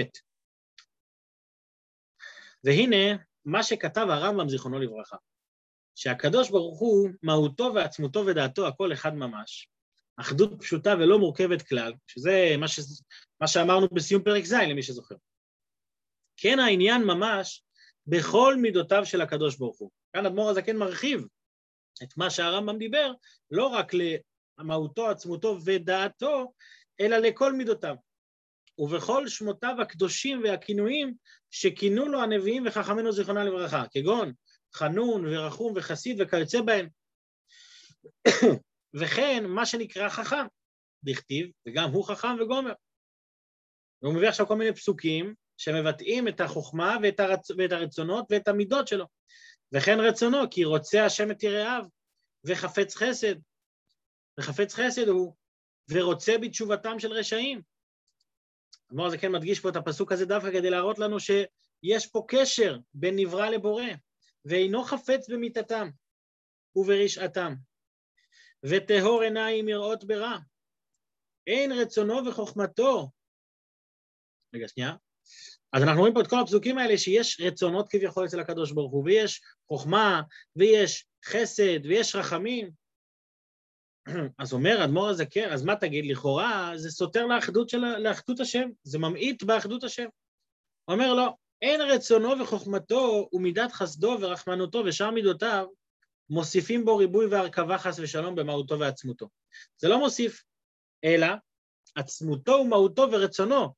והנה 2.64 3.24
מה 3.46 3.64
שכתב 3.64 4.08
הרמב"ם, 4.10 4.50
זיכרונו 4.50 4.80
לברכה. 4.80 5.18
שהקדוש 5.96 6.50
ברוך 6.50 6.80
הוא, 6.80 7.10
מהותו 7.24 7.72
ועצמותו 7.76 8.26
ודעתו, 8.26 8.68
הכל 8.68 8.94
אחד 8.94 9.16
ממש, 9.16 9.68
אחדות 10.18 10.52
פשוטה 10.60 10.94
ולא 11.00 11.20
מורכבת 11.20 11.62
כלל, 11.62 11.94
שזה 12.08 12.56
מה, 12.58 12.68
ש... 12.68 12.80
מה 13.42 13.48
שאמרנו 13.48 13.88
בסיום 13.92 14.24
פרק 14.24 14.44
ז', 14.46 14.54
למי 14.54 14.84
שזוכר. 14.84 15.16
כן 16.38 16.60
העניין 16.60 17.04
ממש 17.04 17.64
בכל 18.08 18.56
מידותיו 18.56 19.06
של 19.06 19.22
הקדוש 19.22 19.58
ברוך 19.58 19.80
הוא. 19.80 19.90
כאן 20.14 20.26
אדמו"ר 20.26 20.50
הזקן 20.50 20.78
מרחיב 20.78 21.26
את 22.04 22.18
מה 22.18 22.30
שהרמב"ם 22.30 22.78
דיבר, 22.78 23.12
לא 23.52 23.68
רק 23.68 23.92
למהותו, 24.60 25.10
עצמותו 25.10 25.58
ודעתו, 25.66 26.54
אלא 27.00 27.18
לכל 27.18 27.54
מידותיו. 27.54 27.96
ובכל 28.78 29.28
שמותיו 29.28 29.76
הקדושים 29.82 30.44
והכינויים 30.44 31.16
שכינו 31.52 32.06
לו 32.06 32.22
הנביאים 32.22 32.64
וחכמינו 32.68 33.12
זיכרונה 33.12 33.44
לברכה, 33.44 33.84
כגון 33.92 34.34
חנון 34.76 35.26
ורחום 35.26 35.74
וחסיד 35.76 36.22
וכיוצא 36.22 36.62
בהם. 36.62 36.88
וכן 39.00 39.44
מה 39.48 39.66
שנקרא 39.66 40.10
חכם, 40.10 40.46
דכתיב, 41.04 41.52
וגם 41.68 41.90
הוא 41.92 42.06
חכם 42.06 42.36
וגומר. 42.42 42.74
והוא 44.02 44.14
מביא 44.14 44.30
עכשיו 44.30 44.48
כל 44.48 44.56
מיני 44.56 44.76
פסוקים 44.76 45.34
שמבטאים 45.58 46.28
את 46.28 46.42
החוכמה 46.42 46.98
ואת, 47.04 47.20
הרצ... 47.20 47.52
ואת 47.52 47.72
הרצונות 47.72 48.26
ואת 48.30 48.48
המידות 48.48 48.88
שלו. 48.88 49.06
וכן 49.72 50.00
רצונו, 50.00 50.38
כי 50.52 50.64
רוצה 50.64 51.06
השם 51.06 51.32
את 51.32 51.44
יראיו, 51.44 51.84
וחפץ 52.48 52.96
חסד. 52.96 53.36
וחפץ 54.40 54.74
חסד 54.74 55.08
הוא, 55.08 55.36
ורוצה 55.90 56.38
בתשובתם 56.42 57.00
של 57.00 57.12
רשעים. 57.12 57.62
אדמו"ר 58.92 59.10
זה 59.10 59.18
כן 59.18 59.32
מדגיש 59.32 59.60
פה 59.60 59.70
את 59.70 59.76
הפסוק 59.76 60.12
הזה 60.12 60.26
דווקא 60.26 60.52
כדי 60.52 60.70
להראות 60.70 61.00
לנו 61.00 61.20
שיש 61.20 62.08
פה 62.12 62.26
קשר 62.28 62.78
בין 62.94 63.16
נברא 63.16 63.50
לבורא. 63.50 63.86
ואינו 64.46 64.84
חפץ 64.84 65.30
במיתתם 65.30 65.90
וברשעתם, 66.76 67.54
וטהור 68.64 69.22
עיניים 69.22 69.70
יראות 69.70 70.04
ברע. 70.04 70.38
אין 71.48 71.72
רצונו 71.72 72.28
וחוכמתו. 72.28 73.10
רגע, 74.56 74.68
שנייה. 74.68 74.96
אז 75.74 75.84
אנחנו 75.84 76.00
רואים 76.00 76.14
פה 76.14 76.22
את 76.22 76.28
כל 76.28 76.40
הפסוקים 76.40 76.78
האלה 76.78 76.98
שיש 76.98 77.42
רצונות 77.42 77.90
כביכול 77.90 78.26
אצל 78.26 78.40
הקדוש 78.40 78.72
ברוך 78.72 78.92
הוא, 78.92 79.04
ויש 79.06 79.42
חוכמה, 79.68 80.22
ויש 80.56 81.06
חסד, 81.26 81.86
ויש 81.86 82.16
רחמים. 82.16 82.72
אז 84.40 84.54
אומר 84.54 84.86
אדמו"ר 84.86 85.10
הזקר, 85.10 85.54
אז 85.54 85.64
מה 85.64 85.76
תגיד, 85.76 86.06
לכאורה 86.06 86.72
זה 86.76 86.92
סותר 86.92 87.26
לאחדות, 87.26 87.70
של, 87.70 87.78
לאחדות 87.78 88.40
השם, 88.40 88.70
זה 88.84 89.00
ממעיט 89.00 89.44
באחדות 89.44 89.84
השם. 89.84 90.08
הוא 90.86 90.94
אומר 90.94 91.14
לא, 91.14 91.34
אין 91.62 91.82
רצונו 91.82 92.40
וחוכמתו 92.40 93.30
ומידת 93.34 93.72
חסדו 93.72 94.18
ורחמנותו 94.22 94.84
ושאר 94.86 95.12
מידותיו 95.12 95.66
מוסיפים 96.30 96.86
בו 96.86 96.98
ריבוי 96.98 97.26
והרכבה 97.26 97.78
חס 97.78 98.00
ושלום 98.00 98.36
במהותו 98.36 98.80
ועצמותו. 98.80 99.30
זה 99.78 99.88
לא 99.88 100.00
מוסיף, 100.00 100.44
אלא 101.04 101.28
עצמותו 101.96 102.52
ומהותו 102.52 103.08
ורצונו, 103.12 103.74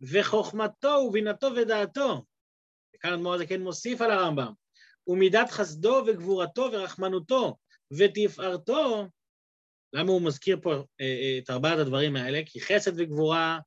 וחוכמתו 0.00 0.88
ובינתו 0.88 1.48
ודעתו. 1.56 2.24
וכאן 2.96 3.12
אדמו"ר 3.12 3.34
הזה 3.34 3.46
כן 3.46 3.62
מוסיף 3.62 4.00
על 4.00 4.10
הרמב"ם, 4.10 4.52
ומידת 5.06 5.50
חסדו 5.50 6.04
וגבורתו 6.06 6.68
ורחמנותו 6.72 7.56
ותפארתו, 7.98 9.08
למה 9.92 10.12
הוא 10.12 10.22
מזכיר 10.22 10.58
פה 10.62 10.72
אה, 10.74 10.84
אה, 11.00 11.38
את 11.38 11.50
ארבעת 11.50 11.78
הדברים 11.78 12.16
האלה? 12.16 12.40
כי 12.46 12.60
חסד 12.60 12.92
וגבורה, 12.96 13.58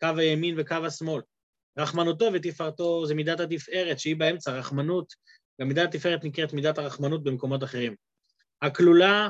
קו 0.00 0.18
הימין 0.18 0.54
וקו 0.58 0.76
השמאל. 0.86 1.22
רחמנותו 1.78 2.28
ותפארתו 2.32 3.06
זה 3.06 3.14
מידת 3.14 3.40
התפארת 3.40 3.98
שהיא 3.98 4.16
באמצע, 4.16 4.52
רחמנות 4.52 5.14
גם 5.60 5.68
מידת 5.68 5.94
התפארת 5.94 6.24
נקראת 6.24 6.52
מידת 6.52 6.78
הרחמנות 6.78 7.24
במקומות 7.24 7.64
אחרים. 7.64 7.94
הכלולה 8.62 9.28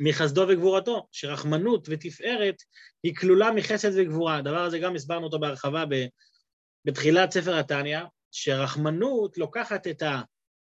מחסדו 0.00 0.46
וגבורתו, 0.48 1.06
שרחמנות 1.12 1.88
ותפארת 1.90 2.56
היא 3.02 3.14
כלולה 3.16 3.52
מחסד 3.52 3.90
וגבורה. 3.96 4.36
הדבר 4.36 4.62
הזה 4.64 4.78
גם 4.78 4.94
הסברנו 4.94 5.24
אותו 5.24 5.38
בהרחבה 5.38 5.84
בתחילת 6.84 7.30
ספר 7.30 7.58
התניא, 7.58 8.00
שרחמנות 8.30 9.38
לוקחת 9.38 9.86
את, 9.86 10.02
ה, 10.02 10.20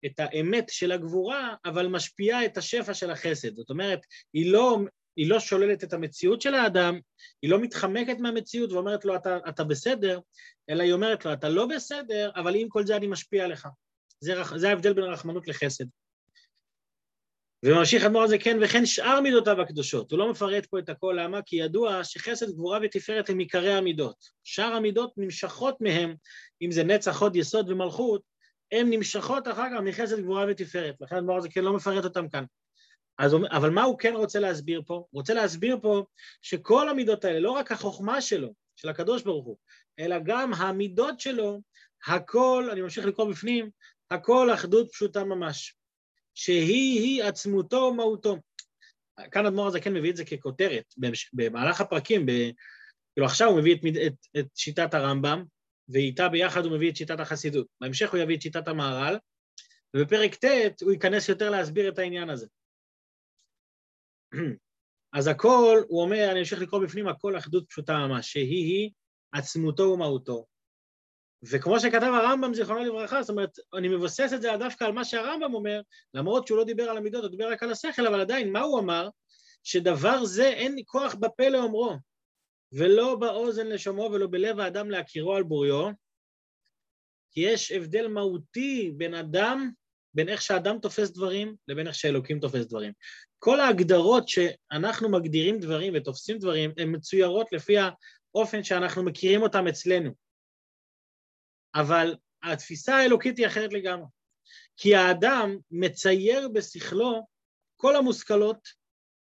את 0.07 0.13
האמת 0.19 0.65
של 0.69 0.93
הגבורה, 0.93 1.55
אבל 1.65 1.87
משפיעה 1.87 2.45
את 2.45 2.57
השפע 2.57 2.95
של 2.95 3.11
החסד. 3.11 3.57
זאת 3.57 3.71
אומרת, 3.71 4.01
היא 4.33 4.53
לא, 4.53 4.79
היא 5.17 5.31
לא 5.31 5.41
שוללת 5.41 5.85
את 5.85 5.93
המציאות 5.93 6.41
של 6.41 6.55
האדם, 6.55 6.99
היא 7.43 7.51
לא 7.51 7.61
מתחמקת 7.61 8.17
מהמציאות 8.19 8.73
ואומרת 8.73 9.05
לו, 9.05 9.17
אתה, 9.17 9.39
אתה 9.49 9.65
בסדר, 9.65 10.21
אלא 10.71 10.83
היא 10.83 10.93
אומרת 10.93 11.25
לו, 11.25 11.33
אתה 11.33 11.49
לא 11.49 11.67
בסדר, 11.67 12.31
אבל 12.37 12.55
עם 12.55 12.69
כל 12.69 12.87
זה 12.87 12.97
אני 12.97 13.07
משפיע 13.07 13.45
עליך. 13.45 13.69
זה, 14.21 14.35
זה 14.57 14.69
ההבדל 14.69 14.93
בין 14.93 15.05
רחמנות 15.05 15.49
לחסד. 15.49 15.85
וממשיך 17.65 18.05
אדמו"ר 18.05 18.23
הזה 18.23 18.39
כן, 18.39 18.59
וכן 18.63 18.87
שאר 18.87 19.21
מידותיו 19.21 19.61
הקדושות. 19.61 20.11
הוא 20.11 20.19
לא 20.19 20.31
מפרט 20.31 20.67
פה 20.67 20.79
את 20.79 20.89
הכל, 20.89 21.17
למה? 21.21 21.43
כי 21.43 21.57
ידוע 21.57 22.05
שחסד, 22.05 22.51
גבורה 22.51 22.79
ותפארת 22.83 23.31
הם 23.31 23.39
עיקרי 23.39 23.73
המידות. 23.73 24.17
שאר 24.45 24.73
המידות 24.73 25.13
נמשכות 25.17 25.81
מהם, 25.81 26.15
אם 26.63 26.71
זה 26.71 26.85
נצח, 26.85 27.23
הוד, 27.23 27.37
יסוד 27.37 27.71
ומלכות, 27.71 28.23
הן 28.73 28.87
נמשכות 28.91 29.49
אחר 29.49 29.67
כך 29.75 29.81
מחסד, 29.85 30.21
גבורה 30.21 30.47
ותפארת. 30.49 30.95
לכן 31.01 31.17
אדמו"ר 31.17 31.37
הזה 31.37 31.49
כן 31.49 31.65
לא 31.65 31.73
מפרט 31.73 32.05
אותם 32.05 32.29
כאן. 32.29 32.45
אז, 33.19 33.37
אבל 33.51 33.71
מה 33.71 33.83
הוא 33.83 33.99
כן 33.99 34.15
רוצה 34.15 34.41
להסביר 34.41 34.83
פה? 34.87 34.95
הוא 34.95 35.07
רוצה 35.21 35.35
להסביר 35.35 35.79
פה 35.83 36.05
שכל 36.43 36.89
המידות 36.89 37.25
האלה, 37.25 37.41
לא 37.41 37.51
רק 37.51 37.73
החוכמה 37.73 38.21
שלו, 38.21 38.53
של 38.77 38.89
הקדוש 38.89 39.23
ברוך 39.23 39.47
הוא, 39.47 39.57
אלא 39.99 40.17
גם 40.25 40.55
המידות 40.55 41.21
שלו, 41.21 41.61
הכל, 42.07 42.69
אני 42.73 42.81
ממשיך 42.81 43.07
לקרוא 43.07 43.31
בפנים, 43.31 43.71
הכל 44.11 44.55
אחדות 44.55 44.93
פשוטה 44.93 45.25
ממש. 45.25 45.77
שהיא-היא 46.35 47.25
עצמותו 47.25 47.77
ומהותו. 47.77 48.39
כאן 49.31 49.47
אדמו"ר 49.47 49.67
הזה 49.67 49.81
כן 49.81 49.95
מביא 49.95 50.11
את 50.11 50.17
זה 50.17 50.25
ככותרת, 50.25 50.95
במהלך 51.33 51.81
הפרקים, 51.81 52.27
ב... 52.27 52.31
כאילו 53.15 53.27
עכשיו 53.27 53.49
הוא 53.49 53.59
מביא 53.59 53.75
את, 53.75 53.81
את, 54.07 54.39
את 54.39 54.47
שיטת 54.55 54.95
הרמב"ם, 54.95 55.45
ואיתה 55.89 56.29
ביחד 56.29 56.65
הוא 56.65 56.77
מביא 56.77 56.91
את 56.91 56.97
שיטת 56.97 57.21
החסידות. 57.21 57.67
בהמשך 57.81 58.13
הוא 58.13 58.21
יביא 58.21 58.37
את 58.37 58.43
שיטת 58.43 58.69
המהר"ל, 58.69 59.19
ובפרק 59.97 60.35
ט' 60.35 60.83
הוא 60.83 60.93
ייכנס 60.93 61.29
יותר 61.29 61.51
להסביר 61.51 61.89
את 61.89 61.99
העניין 61.99 62.31
הזה. 62.31 62.47
אז 65.13 65.27
הכל, 65.27 65.83
הוא 65.89 66.03
אומר, 66.03 66.29
אני 66.31 66.41
אמשיך 66.41 66.61
לקרוא 66.61 66.81
בפנים, 66.85 67.09
הכל 67.09 67.39
אחדות 67.39 67.69
פשוטה 67.69 68.07
ממש, 68.07 68.33
שהיא-היא 68.33 68.91
עצמותו 69.33 69.83
ומהותו. 69.83 70.47
וכמו 71.43 71.81
שכתב 71.81 72.13
הרמב"ם, 72.15 72.55
זיכרונו 72.55 72.85
לברכה, 72.85 73.23
זאת 73.23 73.31
אומרת, 73.31 73.59
אני 73.75 73.89
מבסס 73.89 74.33
את 74.35 74.43
זה 74.43 74.49
דווקא 74.59 74.85
על 74.85 74.93
מה 74.93 75.05
שהרמב"ם 75.05 75.55
אומר, 75.55 75.81
למרות 76.15 76.47
שהוא 76.47 76.59
לא 76.59 76.65
דיבר 76.65 76.83
על 76.83 76.97
המידות, 76.97 77.23
הוא 77.23 77.31
דיבר 77.31 77.53
רק 77.53 77.63
על 77.63 77.73
השכל, 77.73 78.07
אבל 78.07 78.21
עדיין, 78.21 78.53
מה 78.53 78.61
הוא 78.61 78.81
אמר? 78.81 79.09
שדבר 79.65 80.25
זה 80.25 80.49
אין 80.49 80.77
כוח 80.87 81.15
בפה 81.15 81.49
לאומרו, 81.49 81.97
ולא 82.73 83.17
באוזן 83.17 83.67
לשומעו 83.67 84.13
ולא 84.13 84.27
בלב 84.31 84.61
האדם 84.61 84.91
להכירו 84.91 85.37
על 85.37 85.43
בוריו, 85.43 85.91
כי 87.31 87.41
יש 87.41 87.73
הבדל 87.73 88.09
מהותי 88.09 88.93
בין 88.97 89.15
אדם, 89.15 89.71
בין 90.15 90.29
איך 90.29 90.43
שאדם 90.43 90.79
תופס 90.79 91.11
דברים 91.11 91.57
לבין 91.69 91.87
איך 91.87 91.95
שאלוקים 91.95 92.41
תופס 92.41 92.65
דברים. 92.65 92.93
כל 93.45 93.61
ההגדרות 93.61 94.29
שאנחנו 94.29 95.11
מגדירים 95.11 95.59
דברים 95.61 95.93
ותופסים 95.97 96.39
דברים, 96.39 96.73
הן 96.77 96.97
מצוירות 96.97 97.53
לפי 97.53 97.75
האופן 97.79 98.65
שאנחנו 98.65 99.05
מכירים 99.05 99.43
אותם 99.43 99.67
אצלנו. 99.69 100.11
אבל 101.75 102.17
התפיסה 102.43 102.97
האלוקית 102.97 103.39
היא 103.39 103.47
אחרת 103.47 103.73
לגמרי. 103.73 104.07
כי 104.77 104.95
האדם 104.95 105.57
מצייר 105.71 106.49
בשכלו 106.49 107.27
כל 107.77 107.97
המושכלות 107.97 108.69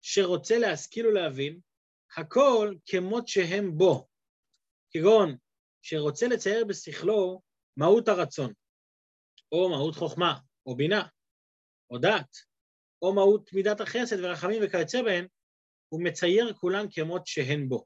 שרוצה 0.02 0.58
להשכיל 0.58 1.06
ולהבין, 1.06 1.60
הכל 2.16 2.74
כמות 2.86 3.28
שהם 3.28 3.78
בו. 3.78 4.08
כגון 4.90 5.36
שרוצה 5.82 6.26
לצייר 6.26 6.64
בשכלו 6.64 7.42
מהות 7.76 8.08
הרצון, 8.08 8.52
או 9.52 9.68
מהות 9.68 9.94
חוכמה, 9.94 10.38
או 10.66 10.76
בינה, 10.76 11.06
או 11.90 11.98
דת, 11.98 12.51
או 13.02 13.14
מהות 13.14 13.52
מידת 13.52 13.80
החסד 13.80 14.24
ורחמים 14.24 14.62
וכיוצא 14.64 15.02
בהן, 15.02 15.26
הוא 15.88 16.02
מצייר 16.04 16.52
כולן 16.52 16.86
כמות 16.90 17.26
שהן 17.26 17.68
בו. 17.68 17.84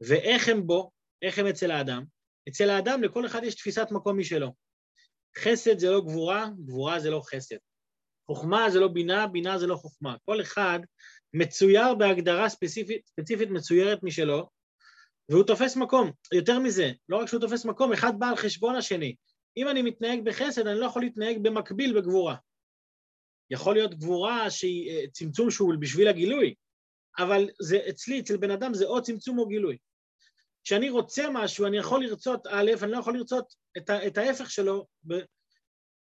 ואיך 0.00 0.48
הם 0.48 0.66
בו, 0.66 0.90
איך 1.22 1.38
הם 1.38 1.46
אצל 1.46 1.70
האדם? 1.70 2.04
אצל 2.48 2.70
האדם 2.70 3.02
לכל 3.02 3.26
אחד 3.26 3.44
יש 3.44 3.54
תפיסת 3.54 3.86
מקום 3.90 4.18
משלו. 4.18 4.54
חסד 5.38 5.78
זה 5.78 5.90
לא 5.90 6.00
גבורה, 6.00 6.48
גבורה 6.64 7.00
זה 7.00 7.10
לא 7.10 7.22
חסד. 7.24 7.56
חוכמה 8.26 8.70
זה 8.70 8.80
לא 8.80 8.88
בינה, 8.88 9.26
בינה 9.26 9.58
זה 9.58 9.66
לא 9.66 9.76
חוכמה. 9.76 10.16
כל 10.24 10.40
אחד 10.40 10.80
מצויר 11.34 11.94
בהגדרה 11.94 12.48
ספציפית, 12.48 13.06
ספציפית 13.06 13.50
מצוירת 13.50 14.02
משלו, 14.02 14.48
והוא 15.28 15.44
תופס 15.44 15.76
מקום. 15.76 16.10
יותר 16.34 16.58
מזה, 16.58 16.92
לא 17.08 17.16
רק 17.16 17.28
שהוא 17.28 17.40
תופס 17.40 17.64
מקום, 17.64 17.92
אחד 17.92 18.12
בא 18.18 18.28
על 18.28 18.36
חשבון 18.36 18.76
השני. 18.76 19.16
אם 19.56 19.68
אני 19.68 19.82
מתנהג 19.82 20.24
בחסד, 20.24 20.66
אני 20.66 20.80
לא 20.80 20.86
יכול 20.86 21.02
להתנהג 21.02 21.38
במקביל 21.42 22.00
בגבורה. 22.00 22.36
יכול 23.50 23.74
להיות 23.74 23.94
גבורה 23.94 24.50
שהיא 24.50 24.90
אה, 24.90 25.04
צמצום 25.12 25.50
שהוא 25.50 25.74
בשביל 25.80 26.08
הגילוי, 26.08 26.54
אבל 27.18 27.48
זה 27.62 27.78
אצלי, 27.88 28.20
אצל 28.20 28.36
בן 28.36 28.50
אדם, 28.50 28.74
זה 28.74 28.84
או 28.84 29.02
צמצום 29.02 29.38
או 29.38 29.46
גילוי. 29.46 29.76
כשאני 30.64 30.90
רוצה 30.90 31.26
משהו, 31.32 31.66
אני 31.66 31.78
יכול 31.78 32.04
לרצות 32.04 32.46
א', 32.46 32.70
אני 32.82 32.92
לא 32.92 32.98
יכול 32.98 33.16
לרצות 33.16 33.54
את, 33.78 33.90
את 34.06 34.18
ההפך 34.18 34.50
שלו 34.50 34.86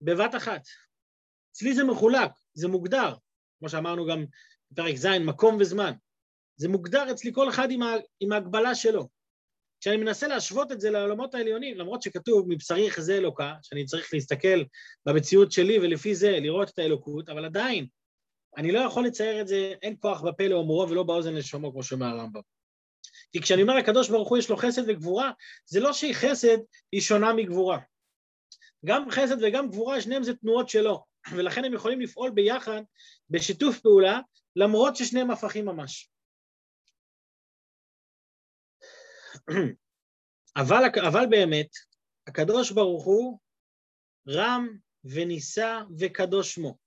בבת 0.02 0.36
אחת. 0.36 0.62
אצלי 1.52 1.74
זה 1.74 1.84
מחולק, 1.84 2.32
זה 2.54 2.68
מוגדר, 2.68 3.14
כמו 3.60 3.70
שאמרנו 3.70 4.06
גם 4.06 4.26
בפרק 4.72 4.96
ז', 4.96 5.06
מקום 5.06 5.58
וזמן. 5.60 5.92
זה 6.56 6.70
מוגדר 6.70 7.12
אצלי 7.12 7.32
כל 7.34 7.50
אחד 7.50 7.72
עם, 7.72 7.84
ה, 7.84 7.94
עם 8.20 8.32
ההגבלה 8.32 8.76
שלו. 8.76 9.08
כשאני 9.82 9.98
מנסה 9.98 10.28
להשוות 10.28 10.72
את 10.72 10.82
זה 10.82 10.90
לעולמות 10.90 11.36
העליונים, 11.36 11.78
למרות 11.78 12.02
שכתוב 12.02 12.46
מבשרי 12.50 12.88
יחזה 12.88 13.18
אלוקה, 13.18 13.54
שאני 13.62 13.86
צריך 13.86 14.14
להסתכל 14.14 14.64
במציאות 15.06 15.52
שלי 15.52 15.80
ולפי 15.80 16.16
זה 16.16 16.32
לראות 16.32 16.70
את 16.70 16.80
האלוקות, 16.80 17.30
אבל 17.30 17.46
עדיין, 17.46 17.88
אני 18.58 18.72
לא 18.72 18.80
יכול 18.80 19.06
לצייר 19.06 19.42
את 19.42 19.48
זה, 19.48 19.74
אין 19.82 19.96
כוח 20.00 20.22
בפה 20.22 20.48
לאומרו 20.48 20.90
ולא 20.90 21.04
באוזן 21.04 21.34
לשומעו, 21.34 21.72
כמו 21.72 21.84
שאומר 21.84 22.06
הרמב"ם. 22.06 22.42
כי 23.32 23.42
כשאני 23.42 23.62
אומר 23.62 23.74
הקדוש 23.74 24.10
ברוך 24.10 24.30
הוא 24.30 24.38
יש 24.38 24.50
לו 24.50 24.58
חסד 24.58 24.82
וגבורה, 24.88 25.32
זה 25.66 25.80
לא 25.80 25.94
שהיא 25.94 26.14
חסד 26.14 26.58
היא 26.92 27.02
שונה 27.02 27.34
מגבורה. 27.34 27.80
גם 28.86 29.12
חסד 29.12 29.44
וגם 29.44 29.70
גבורה, 29.70 30.02
שניהם 30.02 30.24
זה 30.24 30.34
תנועות 30.34 30.70
שלו, 30.70 31.04
ולכן 31.32 31.66
הם 31.66 31.74
יכולים 31.74 32.02
לפעול 32.02 32.30
ביחד, 32.30 32.82
בשיתוף 33.30 33.80
פעולה, 33.80 34.20
למרות 34.56 34.96
ששניהם 34.96 35.32
הפכים 35.32 35.66
ממש. 35.66 36.11
אבל, 40.62 40.84
אבל 41.08 41.26
באמת, 41.30 41.70
הקדוש 42.28 42.72
ברוך 42.72 43.06
הוא 43.06 43.40
רם 44.28 44.68
ונישא 45.04 45.80
וקדוש 46.00 46.56
שמו. 46.56 46.78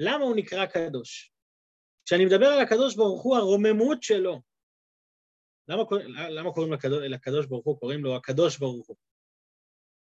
למה 0.00 0.24
הוא 0.24 0.36
נקרא 0.36 0.66
קדוש? 0.66 1.32
כשאני 2.06 2.24
מדבר 2.24 2.46
על 2.46 2.60
הקדוש 2.60 2.96
ברוך 2.96 3.22
הוא, 3.22 3.36
הרוממות 3.36 4.02
שלו, 4.02 4.42
למה, 5.68 5.82
למה 6.28 6.52
קוראים 6.52 6.72
לקדוש, 6.72 7.02
לקדוש 7.02 7.46
ברוך 7.46 7.64
הוא, 7.66 7.78
קוראים 7.78 8.04
לו 8.04 8.16
הקדוש 8.16 8.58
ברוך 8.58 8.86
הוא? 8.86 8.96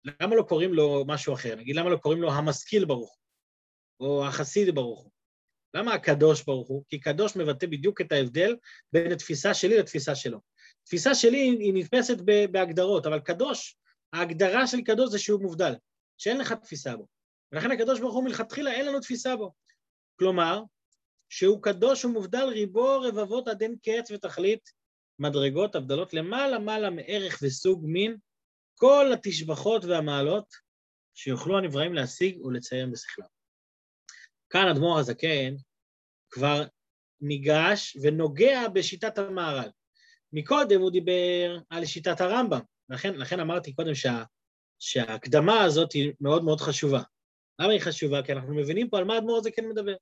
למה 0.03 0.35
לא 0.35 0.43
קוראים 0.43 0.73
לו 0.73 1.03
משהו 1.07 1.33
אחר? 1.33 1.55
נגיד, 1.55 1.75
למה 1.75 1.89
לא 1.89 1.97
קוראים 1.97 2.21
לו 2.21 2.31
המשכיל 2.31 2.85
ברוך 2.85 3.17
הוא, 3.99 4.07
או 4.07 4.25
החסיד 4.27 4.75
ברוך 4.75 5.03
הוא? 5.03 5.11
למה 5.73 5.93
הקדוש 5.93 6.43
ברוך 6.43 6.67
הוא? 6.67 6.83
כי 6.89 6.99
קדוש 6.99 7.35
מבטא 7.35 7.67
בדיוק 7.67 8.01
את 8.01 8.11
ההבדל 8.11 8.55
בין 8.93 9.11
התפיסה 9.11 9.53
שלי 9.53 9.77
לתפיסה 9.77 10.15
שלו. 10.15 10.39
תפיסה 10.89 11.15
שלי 11.15 11.37
היא 11.37 11.73
נתפסת 11.73 12.17
בהגדרות, 12.51 13.05
אבל 13.05 13.19
קדוש, 13.19 13.77
ההגדרה 14.13 14.67
של 14.67 14.81
קדוש 14.81 15.09
זה 15.11 15.19
שהוא 15.19 15.41
מובדל, 15.41 15.73
שאין 16.17 16.37
לך 16.37 16.53
תפיסה 16.53 16.97
בו. 16.97 17.07
ולכן 17.51 17.71
הקדוש 17.71 17.99
ברוך 17.99 18.15
הוא 18.15 18.23
מלכתחילה 18.23 18.71
אין 18.71 18.85
לנו 18.85 18.99
תפיסה 18.99 19.35
בו. 19.35 19.53
כלומר, 20.19 20.61
שהוא 21.29 21.63
קדוש 21.63 22.05
ומובדל 22.05 22.43
ריבו 22.43 23.01
רבבות 23.01 23.47
עד 23.47 23.61
אין 23.61 23.75
קץ 23.83 24.11
ותכלית, 24.11 24.69
מדרגות, 25.19 25.75
הבדלות 25.75 26.13
למעלה 26.13 26.59
מעלה 26.59 26.89
מערך 26.89 27.39
וסוג 27.41 27.85
מין, 27.85 28.17
כל 28.75 29.11
התשבחות 29.13 29.85
והמעלות 29.85 30.45
שיוכלו 31.13 31.57
הנבראים 31.57 31.93
להשיג 31.93 32.45
ולציין 32.45 32.91
בשכלם. 32.91 33.25
כאן 34.49 34.67
אדמו"ר 34.67 34.99
הזקן 34.99 35.55
כבר 36.29 36.63
ניגש 37.21 37.97
ונוגע 38.01 38.67
בשיטת 38.67 39.17
המהר"ל. 39.17 39.69
מקודם 40.33 40.81
הוא 40.81 40.91
דיבר 40.91 41.57
על 41.69 41.85
שיטת 41.85 42.21
הרמב"ם, 42.21 42.59
לכן, 42.89 43.15
לכן 43.15 43.39
אמרתי 43.39 43.73
קודם 43.73 43.95
שה, 43.95 44.23
שההקדמה 44.79 45.61
הזאת 45.63 45.91
היא 45.91 46.13
מאוד 46.21 46.43
מאוד 46.43 46.61
חשובה. 46.61 47.01
למה 47.59 47.71
היא 47.71 47.81
חשובה? 47.81 48.23
כי 48.23 48.33
אנחנו 48.33 48.55
מבינים 48.55 48.89
פה 48.89 48.97
על 48.97 49.03
מה 49.03 49.17
אדמו"ר 49.17 49.37
הזקן 49.37 49.65
מדבר. 49.65 49.95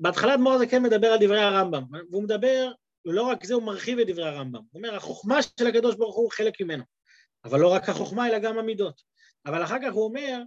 בהתחלה 0.00 0.34
אדמו"ר 0.34 0.52
הזקן 0.52 0.82
מדבר 0.82 1.06
על 1.06 1.18
דברי 1.20 1.40
הרמב"ם, 1.40 1.84
והוא 2.10 2.22
מדבר 2.22 2.72
ולא 3.06 3.22
רק 3.22 3.44
זה, 3.44 3.54
הוא 3.54 3.62
מרחיב 3.62 3.98
את 3.98 4.06
דברי 4.06 4.28
הרמב"ם. 4.28 4.60
הוא 4.70 4.82
אומר, 4.82 4.96
החוכמה 4.96 5.42
של 5.42 5.66
הקדוש 5.66 5.96
ברוך 5.96 6.16
הוא 6.16 6.30
חלק 6.30 6.60
ממנו. 6.60 6.84
אבל 7.44 7.60
לא 7.60 7.72
רק 7.72 7.88
החוכמה, 7.88 8.28
אלא 8.28 8.38
גם 8.38 8.58
המידות. 8.58 9.02
אבל 9.46 9.64
אחר 9.64 9.76
כך 9.82 9.92
הוא 9.92 10.04
אומר, 10.04 10.42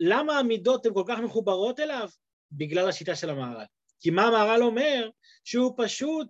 למה 0.00 0.38
המידות 0.38 0.86
הן 0.86 0.94
כל 0.94 1.04
כך 1.06 1.18
מחוברות 1.18 1.80
אליו? 1.80 2.08
בגלל 2.52 2.88
השיטה 2.88 3.16
של 3.16 3.30
המהר"ל. 3.30 3.64
כי 4.00 4.10
מה 4.10 4.22
המהר"ל 4.22 4.62
אומר? 4.62 5.10
שהוא 5.44 5.74
פשוט 5.76 6.28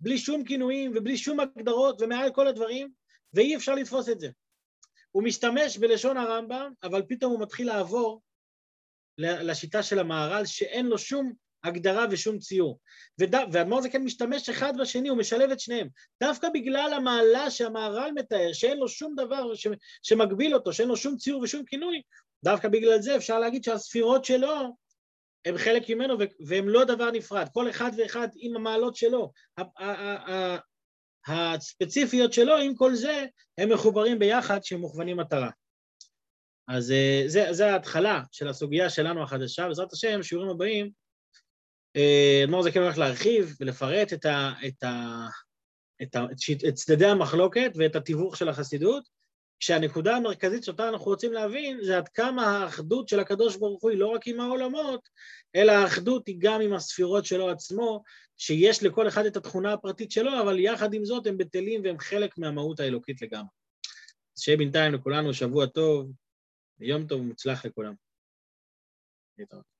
בלי 0.00 0.18
שום 0.18 0.44
כינויים 0.44 0.92
ובלי 0.94 1.16
שום 1.16 1.40
הגדרות 1.40 2.02
ומעל 2.02 2.32
כל 2.32 2.46
הדברים, 2.46 2.90
ואי 3.32 3.56
אפשר 3.56 3.74
לתפוס 3.74 4.08
את 4.08 4.20
זה. 4.20 4.28
הוא 5.10 5.22
משתמש 5.22 5.78
בלשון 5.78 6.16
הרמב"ם, 6.16 6.72
אבל 6.82 7.02
פתאום 7.08 7.32
הוא 7.32 7.40
מתחיל 7.40 7.66
לעבור 7.66 8.22
לשיטה 9.18 9.82
של 9.82 9.98
המהר"ל, 9.98 10.46
שאין 10.46 10.86
לו 10.86 10.98
שום 10.98 11.32
הגדרה 11.64 12.06
ושום 12.10 12.38
ציור. 12.38 12.78
ואדמו"ר 13.18 13.82
זה 13.82 13.90
כן 13.90 14.02
משתמש 14.02 14.48
אחד 14.48 14.72
בשני, 14.80 15.08
הוא 15.08 15.18
משלב 15.18 15.50
את 15.50 15.60
שניהם. 15.60 15.88
דווקא 16.22 16.48
בגלל 16.54 16.92
המעלה 16.96 17.50
שהמהר"ל 17.50 18.10
מתאר, 18.14 18.52
שאין 18.52 18.78
לו 18.78 18.88
שום 18.88 19.14
דבר 19.14 19.54
ש... 19.54 19.66
שמגביל 20.02 20.54
אותו, 20.54 20.72
שאין 20.72 20.88
לו 20.88 20.96
שום 20.96 21.16
ציור 21.16 21.42
ושום 21.42 21.64
כינוי, 21.64 22.02
דווקא 22.44 22.68
בגלל 22.68 23.00
זה 23.00 23.16
אפשר 23.16 23.38
להגיד 23.38 23.64
שהספירות 23.64 24.24
שלו 24.24 24.76
הם 25.44 25.58
חלק 25.58 25.90
ממנו 25.90 26.14
והם 26.46 26.68
לא 26.68 26.84
דבר 26.84 27.10
נפרד, 27.10 27.46
כל 27.52 27.70
אחד 27.70 27.90
ואחד 27.98 28.28
עם 28.36 28.56
המעלות 28.56 28.96
שלו. 28.96 29.32
הספציפיות 31.26 32.32
שלו, 32.32 32.56
עם 32.56 32.74
כל 32.74 32.94
זה, 32.94 33.26
הם 33.58 33.72
מחוברים 33.72 34.18
ביחד 34.18 34.64
שהם 34.64 34.80
מוכוונים 34.80 35.16
מטרה. 35.16 35.50
אז 36.68 36.90
אה, 36.90 37.22
זה, 37.26 37.46
זה 37.50 37.72
ההתחלה 37.72 38.22
של 38.32 38.48
הסוגיה 38.48 38.90
שלנו 38.90 39.22
החדשה, 39.22 39.68
בעזרת 39.68 39.92
השם, 39.92 40.22
שיעורים 40.22 40.50
הבאים, 40.50 40.90
אדמו"ר 42.44 42.62
זה 42.62 42.72
כן 42.72 42.80
הולך 42.80 42.98
להרחיב 42.98 43.56
ולפרט 43.60 44.12
את, 44.12 44.24
ה, 44.24 44.52
את, 44.66 44.82
ה, 44.82 45.26
את, 46.02 46.16
ה, 46.16 46.24
את 46.68 46.74
צדדי 46.74 47.06
המחלוקת 47.06 47.72
ואת 47.74 47.96
התיווך 47.96 48.36
של 48.36 48.48
החסידות, 48.48 49.08
כשהנקודה 49.60 50.16
המרכזית 50.16 50.64
שאותה 50.64 50.88
אנחנו 50.88 51.04
רוצים 51.04 51.32
להבין 51.32 51.78
זה 51.82 51.96
עד 51.96 52.08
כמה 52.08 52.46
האחדות 52.46 53.08
של 53.08 53.20
הקדוש 53.20 53.56
ברוך 53.56 53.82
הוא 53.82 53.90
היא 53.90 53.98
לא 53.98 54.06
רק 54.06 54.26
עם 54.26 54.40
העולמות, 54.40 55.08
אלא 55.54 55.72
האחדות 55.72 56.26
היא 56.26 56.36
גם 56.38 56.60
עם 56.60 56.72
הספירות 56.72 57.24
שלו 57.24 57.50
עצמו, 57.50 58.02
שיש 58.36 58.82
לכל 58.82 59.08
אחד 59.08 59.26
את 59.26 59.36
התכונה 59.36 59.72
הפרטית 59.72 60.10
שלו, 60.10 60.40
אבל 60.42 60.58
יחד 60.58 60.94
עם 60.94 61.04
זאת 61.04 61.26
הם 61.26 61.38
בטלים 61.38 61.80
והם 61.84 61.98
חלק 61.98 62.38
מהמהות 62.38 62.80
האלוקית 62.80 63.22
לגמרי. 63.22 63.48
אז 64.36 64.42
שיהיה 64.42 64.58
בינתיים 64.58 64.94
לכולנו 64.94 65.34
שבוע 65.34 65.66
טוב, 65.66 66.12
יום 66.80 67.06
טוב 67.06 67.20
ומוצלח 67.20 67.64
לכולם. 67.64 67.94
להתראות. 69.38 69.73